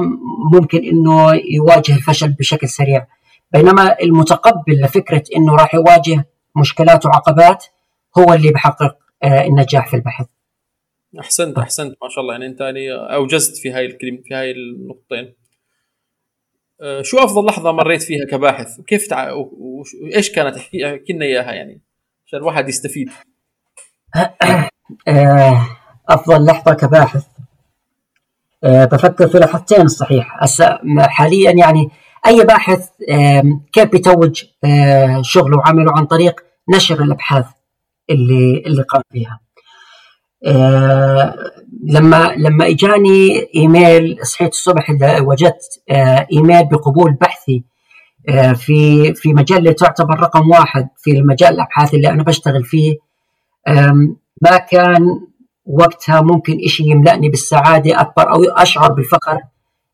[0.53, 3.07] ممكن إنه يواجه الفشل بشكل سريع.
[3.53, 6.25] بينما المتقبل لفكرة إنه راح يواجه
[6.55, 7.65] مشكلات وعقبات
[8.17, 10.25] هو اللي بحقق آه، النجاح في البحث.
[11.19, 11.97] أحسنت أحسنت.
[12.03, 12.33] ما شاء الله.
[12.33, 15.33] يعني أنت يعني أوجزت في هاي الكلمة في هاي النقطتين.
[16.81, 19.31] آه، شو أفضل لحظة مريت فيها كباحث؟ وكيف تع...
[19.31, 21.81] وايش كانت احكي لنا إياها يعني؟
[22.25, 23.09] عشان الواحد يستفيد.
[26.09, 27.25] أفضل لحظة كباحث.
[28.63, 30.37] آه، بفكر في لحظتين الصحيح
[30.99, 31.89] حاليا يعني
[32.27, 32.89] أي باحث
[33.73, 36.41] كيف بيتوج آه، شغله وعمله عن طريق
[36.75, 37.45] نشر الأبحاث
[38.09, 39.39] اللي اللي قام فيها
[40.45, 41.35] آه
[41.83, 47.63] لما لما إجاني إيميل صحيت الصبح وجدت آه إيميل بقبول بحثي
[48.29, 52.95] آه في في مجلة تعتبر رقم واحد في المجال الابحاث اللي أنا بشتغل فيه.
[54.41, 55.19] ما كان
[55.65, 59.39] وقتها ممكن شيء يملأني بالسعادة أكبر أو أشعر بالفخر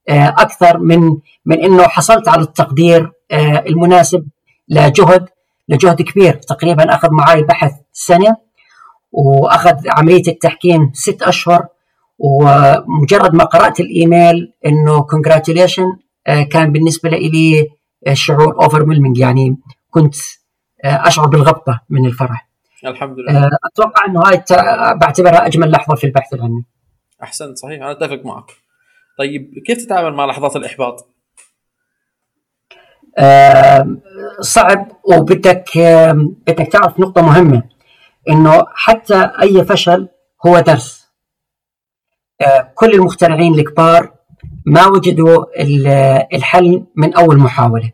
[0.10, 4.28] آه، أكثر من من إنه حصلت على التقدير آه، المناسب
[4.70, 5.30] لجهد
[5.70, 6.34] لجهد كبير.
[6.34, 8.38] تقريبا أخذ معي بحث سنة
[9.12, 11.68] وأخذ عملية التحكيم ست أشهر
[12.20, 15.86] ومجرد ما قرأت الإيميل إنه congratulation
[16.28, 17.68] آه، كان بالنسبة لي
[18.14, 18.86] شعور over
[19.16, 19.58] يعني
[19.90, 20.16] كنت
[20.84, 22.51] أشعر بالغبطة من الفرح.
[22.86, 23.50] الحمد لله.
[23.74, 24.44] أتوقع إنه هاي
[24.96, 26.64] بعتبرها أجمل لحظة في البحث العلمي
[27.24, 27.82] أحسنت صحيح.
[27.82, 28.52] أنا أتفق معك.
[29.18, 31.08] طيب كيف تتعامل مع لحظات الإحباط؟
[33.18, 33.88] آه
[34.42, 36.12] صعب وبدك آه
[36.48, 37.64] بدك تعرف نقطة مهمة.
[38.30, 40.08] إنه حتى أي فشل
[40.46, 41.08] هو درس.
[42.42, 44.14] آه كل المخترعين الكبار
[44.66, 45.46] ما وجدوا
[46.36, 47.92] الحل من أول محاولة.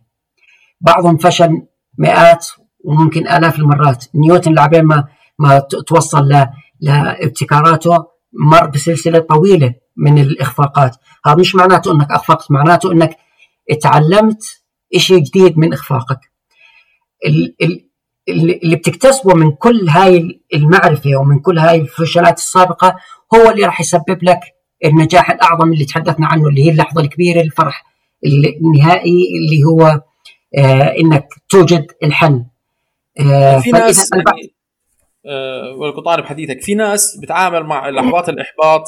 [0.82, 1.62] بعضهم فشل
[1.98, 2.48] مئات
[2.88, 4.06] وممكن آلاف المرات.
[4.16, 5.08] نيوتن لعبين ما
[5.40, 6.30] ما توصل
[6.82, 10.96] لابتكاراته مر بسلسلة طويلة من الإخفاقات.
[11.26, 13.18] هذا مش معناته أنك أخفقت معناته أنك
[13.82, 14.44] تعلمت
[14.98, 16.20] شيء جديد من إخفاقك.
[18.30, 22.96] اللي بتكتسبه من كل هاي المعرفة ومن كل هاي الفشلات السابقة
[23.36, 24.40] هو اللي راح يسبب لك
[24.86, 27.84] النجاح الأعظم اللي تحدثنا عنه اللي هي اللحظة الكبيرة الفرح
[28.62, 30.02] النهائي اللي هو
[30.58, 32.46] آه إنك توجد الحل
[33.64, 34.54] في ناس يعني
[35.26, 38.84] آه طالب حديثك في ناس بتعامل مع لحظات الإحباط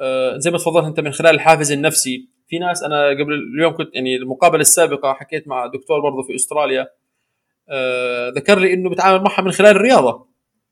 [0.00, 2.28] آه، زي ما تفضلت أنت من خلال الحافز النفسي.
[2.48, 6.88] في ناس أنا قبل اليوم كنت يعني المقابلة السابقة حكيت مع دكتور برضه في أستراليا
[7.68, 10.26] آه، ذكر لي إنه بتعامل معها من خلال الرياضة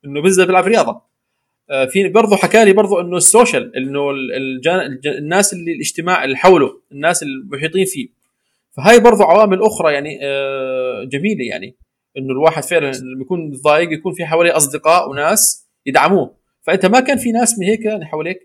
[0.05, 1.03] إنه بينزل بيلعب رياضة.
[1.71, 4.11] آه، في برضه حكى لي برضه إنه السوشيال إنه
[5.07, 8.09] الناس اللي الاجتماع اللي حوله الناس المحيطين فيه.
[8.77, 10.19] فهاي برضه عوامل أخرى يعني
[11.07, 11.77] جميلة يعني.
[12.19, 16.37] إنه الواحد فعلا لما يكون ضايق يكون في حواليه أصدقاء وناس يدعموه.
[16.67, 18.39] فأنت ما كان في ناس من هيك يعني حواليك؟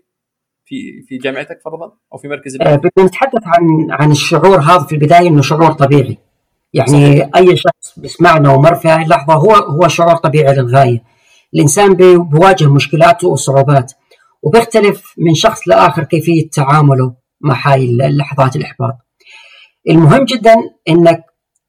[0.64, 4.94] في في جامعتك فرضا؟ أو في مركز آه بدنا نتحدث عن عن الشعور هذا في
[4.94, 6.18] البداية إنه شعور طبيعي.
[6.74, 7.30] يعني صحيح.
[7.36, 11.02] أي شخص بيسمعنا ومر في هذه اللحظة هو هو شعور طبيعي للغاية.
[11.54, 13.92] الإنسان بيواجه مشكلاته وصعوبات
[14.42, 18.94] وبيختلف من شخص لآخر كيفية تعامله مع هاي اللحظات الإحباط.
[19.90, 20.54] المهم جدا
[20.88, 21.24] إنك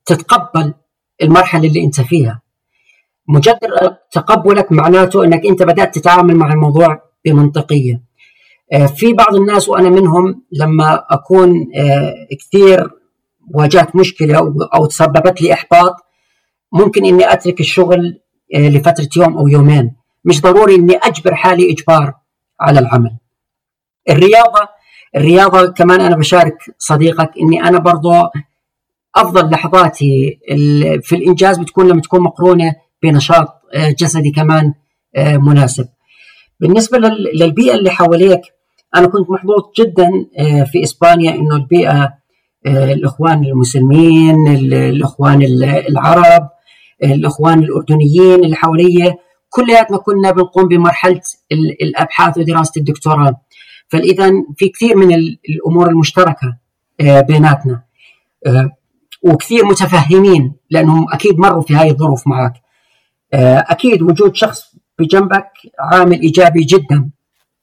[0.05, 0.73] تتقبل
[1.21, 2.41] المرحلة اللي انت فيها.
[3.27, 8.01] مجرد تقبلك معناته انك انت بدأت تتعامل مع الموضوع بمنطقية.
[8.73, 12.89] آه، في بعض الناس وأنا منهم لما أكون آه، كثير
[13.53, 15.95] واجهت مشكلة أو تسببت لي إحباط
[16.73, 18.19] ممكن إني أترك الشغل
[18.55, 19.95] آه، لفترة يوم أو يومين.
[20.25, 22.13] مش ضروري إني أجبر حالي إجبار
[22.59, 23.17] على العمل.
[24.09, 24.67] الرياضة
[25.15, 28.29] الرياضة كمان أنا بشارك صديقك إني أنا برضه
[29.15, 30.39] أفضل لحظاتي
[31.01, 34.73] في الإنجاز بتكون لما تكون مقرونة بنشاط جسدي كمان
[35.17, 35.87] مناسب.
[36.59, 36.97] بالنسبة
[37.33, 38.41] للبيئة اللي حواليك
[38.95, 40.09] أنا كنت محظوظ جدا
[40.39, 42.13] آه، في إسبانيا إنه البيئة
[42.65, 45.41] آه، الإخوان المسلمين الإخوان
[45.89, 46.49] العرب
[47.03, 49.15] الإخوان الأردنيين اللي حواليا
[49.49, 51.21] كلياتنا كنا بنقوم بمرحلة
[51.81, 53.41] الأبحاث ودراسة الدكتوراه.
[53.87, 55.15] فاذا في كثير من
[55.49, 56.57] الأمور المشتركة
[57.01, 57.83] آه، بيناتنا.
[59.21, 62.53] وكثير متفهمين لأنهم أكيد مروا في هاي الظروف معك.
[63.33, 67.09] أكيد وجود شخص بجنبك عامل إيجابي جدا.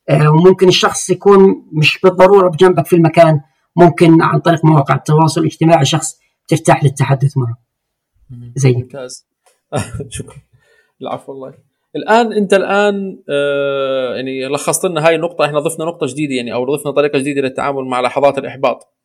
[0.09, 3.41] آه، وممكن الشخص يكون مش بالضرورة بجنبك في المكان.
[3.77, 7.59] ممكن عن طريق مواقع التواصل الاجتماعي شخص ترتاح للتحدث معه.
[8.57, 9.27] زي ممتاز.
[10.09, 10.37] شكرا.
[11.03, 11.55] العفو والله.
[11.97, 15.45] الآن أنت الآن آه يعني لخصت لنا هاي النقطة.
[15.45, 18.98] إحنا ضفنا نقطة جديدة يعني أو ضفنا طريقة جديدة للتعامل مع لحظات الإحباط.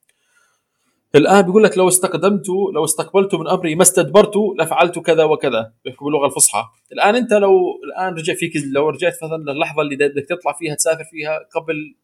[1.15, 5.73] الآن بيقول لك لو استقدمت لو استقبلت من أمري ما استدبرت لفعلت كذا وكذا.
[5.85, 6.63] بيحكوا باللغة الفصحى.
[6.91, 11.03] الآن أنت لو الآن رجع فيك لو رجعت مثلا للحظة اللي بدك تطلع فيها تسافر
[11.11, 11.95] فيها قبل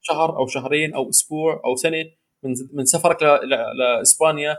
[0.00, 2.04] شهر أو شهرين أو أسبوع أو سنة
[2.42, 3.22] من من سفرك
[3.78, 4.56] لإسبانيا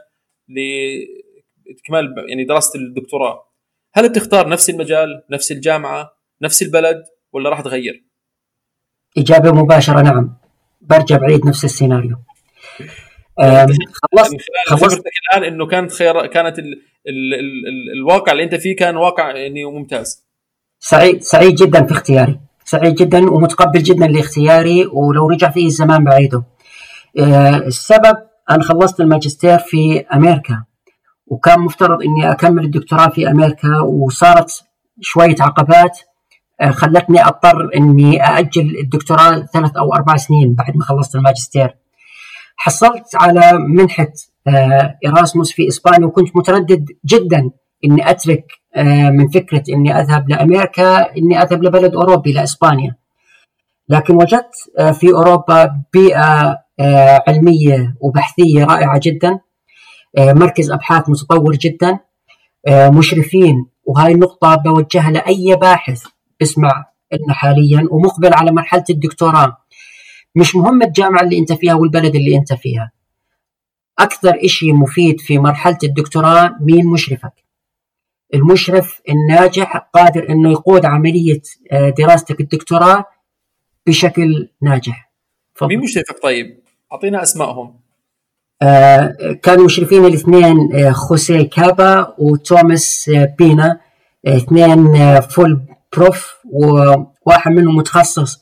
[0.48, 3.48] لإكمال يعني دراسة الدكتوراه.
[3.94, 8.04] هل بتختار نفس المجال نفس الجامعة نفس البلد ولا راح تغير؟
[9.18, 10.38] إجابة مباشرة نعم.
[10.82, 12.18] برجع بعيد نفس السيناريو.
[13.40, 14.36] خلصت
[14.68, 15.04] خلصت.
[15.34, 16.66] الآن إنه كانت خيار كانت ال
[17.08, 20.26] ال ال ال الواقع اللي أنت فيه كان واقع يعني ممتاز.
[20.80, 22.40] سعيد سعيد جدا في اختياري.
[22.66, 26.44] سعيد جدا ومتقبل جدا لاختياري ولو رجع فيه الزمان بعيده.
[27.20, 28.18] آه، السبب
[28.50, 30.64] أنا خلصت الماجستير في أمريكا
[31.28, 34.64] وكان مفترض إني أكمل الدكتوراه في أمريكا وصارت
[35.02, 36.00] شوية عقبات
[36.70, 41.76] خلتني أضطر إني أأجل الدكتوراه ثلاث أو أربع سنين بعد ما خلصت الماجستير.
[42.58, 44.12] حصلت على منحة
[45.06, 47.50] إيراسموس في إسبانيا وكنت متردد جدا
[47.86, 48.46] إني أترك
[49.12, 52.96] من فكرة إني أذهب لأمريكا إني أذهب لبلد أوروبي لإسبانيا.
[53.90, 54.52] لكن وجدت
[54.94, 56.58] في أوروبا بيئة
[57.28, 59.40] علمية وبحثية رائعة جدا
[60.18, 62.00] مركز أبحاث متطور جدا
[62.70, 66.04] مشرفين وهاي النقطة بوجهها لأي باحث
[66.42, 69.58] اسمع لنا حاليا ومقبل على مرحلة الدكتوراه
[70.36, 72.92] مش مهم الجامعة اللي أنت فيها والبلد اللي أنت فيها.
[74.00, 77.34] أكثر إشي مفيد في مرحلة الدكتوراه مين مشرفك؟
[78.34, 81.42] المشرف الناجح قادر أنه يقود عملية
[81.98, 83.06] دراستك الدكتوراه
[83.88, 85.12] بشكل ناجح.
[85.56, 85.68] فضل.
[85.70, 86.60] مين مشرفك طيب؟
[86.94, 87.80] أعطينا أسمائهم.
[88.62, 93.80] آه كانوا مشرفين الاثنين آه خوسيه كابا وتوماس آه بينا.
[94.28, 95.62] اثنين full
[95.98, 98.42] prof وواحد منهم متخصص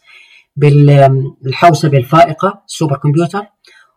[0.56, 3.46] بالحوسبه الفائقة ال supercomputer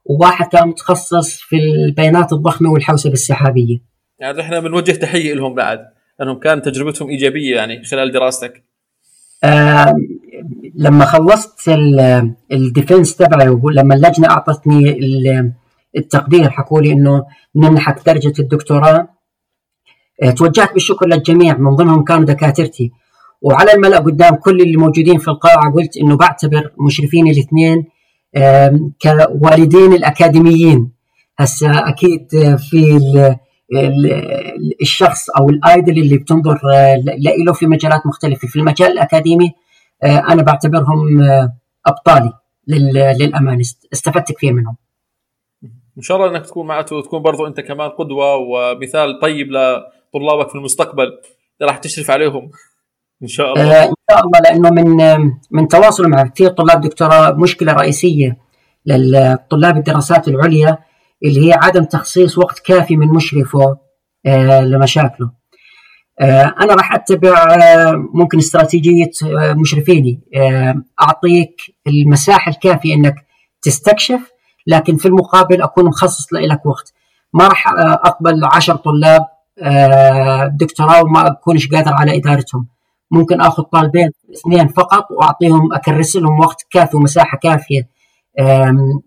[0.04, 3.78] وواحد كان متخصص في البيانات الضخمة والحوسبة السحابية.
[4.18, 5.78] يعني إحنا بنوجه تحية لهم بعد
[6.20, 8.64] لأنهم كانت تجربتهم إيجابية يعني خلال دراستك.
[9.44, 9.92] آه
[10.74, 11.70] لما خلصت
[12.52, 15.00] الديفنس تبعي ولما اللجنة أعطتني
[15.96, 17.24] التقدير حكوا لي إنه
[17.56, 19.08] نمنحك درجة الدكتوراه
[20.36, 22.92] توجهت بالشكر للجميع من ضمنهم كانوا دكاترتي
[23.42, 27.84] وعلى الملأ قدام كل اللي موجودين في القاعة قلت إنه بعتبر مشرفين الاثنين
[29.02, 30.92] كوالدين الأكاديميين.
[31.38, 32.28] هسا أكيد
[32.70, 32.98] في
[34.82, 36.60] الشخص أو الأيدل اللي بتنظر
[37.46, 38.48] له في مجالات مختلفة.
[38.48, 39.50] في المجال الأكاديمي
[40.04, 41.22] أنا بعتبرهم
[41.86, 42.32] أبطالي
[43.20, 43.60] للأمانة.
[43.92, 44.76] استفدت كثير منهم.
[45.98, 50.54] إن شاء الله إنك تكون معته وتكون برضو أنت كمان قدوة ومثال طيب لطلابك في
[50.54, 51.10] المستقبل.
[51.62, 52.50] راح تشرف عليهم.
[53.22, 53.82] إن شاء الله.
[53.82, 54.96] آه إن شاء الله لأنه من
[55.50, 58.36] من تواصل مع كثير طلاب دكتوراه مشكلة رئيسية
[58.86, 60.78] للطلاب الدراسات العليا
[61.24, 63.76] اللي هي عدم تخصيص وقت كافي من مشرفه
[64.26, 65.30] آه لمشاكله.
[66.20, 67.56] آه أنا راح أتبع
[68.14, 70.20] ممكن استراتيجية مشرفيني.
[71.02, 73.14] أعطيك المساحة الكافية إنك
[73.62, 74.20] تستكشف
[74.66, 76.92] لكن في المقابل أكون مخصص لك وقت.
[77.34, 79.26] ما راح أقبل 10 طلاب
[80.56, 82.66] دكتوراه وما أكونش قادر على إدارتهم.
[83.10, 87.88] ممكن آخذ طالبين اثنين فقط وأعطيهم اكرس لهم وقت كافي ومساحة كافية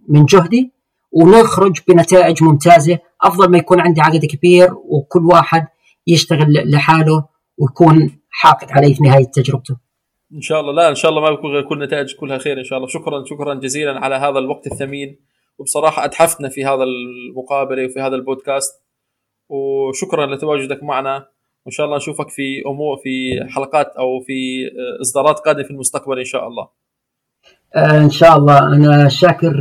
[0.09, 0.73] من جهدي.
[1.13, 2.99] ونخرج بنتائج ممتازة.
[3.21, 5.67] أفضل ما يكون عندي عدد كبير وكل واحد
[6.07, 7.25] يشتغل لحاله
[7.57, 9.77] ويكون حاقد علي في نهاية تجربته.
[10.33, 10.73] إن شاء الله.
[10.73, 12.89] لا إن شاء الله ما بيكون كل نتائج كلها خير إن شاء الله.
[12.89, 15.19] شكرا شكرا جزيلا على هذا الوقت الثمين.
[15.57, 18.83] وبصراحة اتحفتنا في هذا المقابلة وفي هذا البودكاست.
[19.49, 21.25] وشكرا لتواجدك معنا.
[21.65, 24.61] وان شاء الله نشوفك في أمور في حلقات أو في
[25.01, 26.67] إصدارات قادمة في المستقبل إن شاء الله.
[27.77, 28.59] إن شاء الله.
[28.75, 29.53] أنا شاكر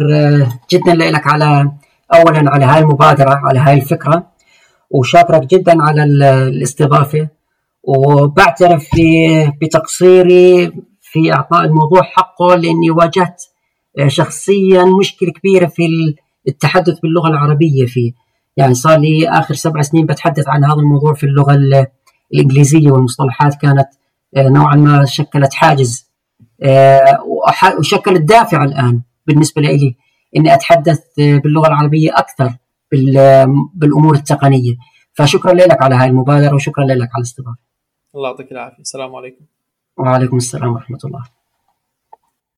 [0.70, 1.72] جدا لك على
[2.14, 4.26] اولا على هاي المبادرة على هاي الفكرة
[4.90, 7.28] وشاكرك جدا على الاستضافة.
[7.82, 8.88] وبعترف
[9.62, 13.42] بتقصيري في إعطاء الموضوع حقه لأني واجهت
[14.07, 15.82] شخصيا مشكلة كبيرة في
[16.48, 18.12] التحدث باللغة العربية فيه.
[18.61, 21.58] يعني صار لي آخر سبع سنين بتحدث عن هذا الموضوع في اللغة
[22.34, 23.88] الإنجليزية والمصطلحات كانت
[24.36, 26.11] نوعا ما شكلت حاجز
[27.78, 29.96] وشكلت دافع الآن بالنسبة لي
[30.36, 32.52] إني أتحدث باللغة العربية أكثر
[33.74, 34.74] بالأمور التقنية.
[35.12, 37.58] فشكرا لك على هذه المبادرة وشكرا لك على الاستضافة.
[38.14, 38.80] الله يعطيك العافية.
[38.80, 39.44] السلام عليكم.
[39.98, 41.22] وعليكم السلام ورحمة الله.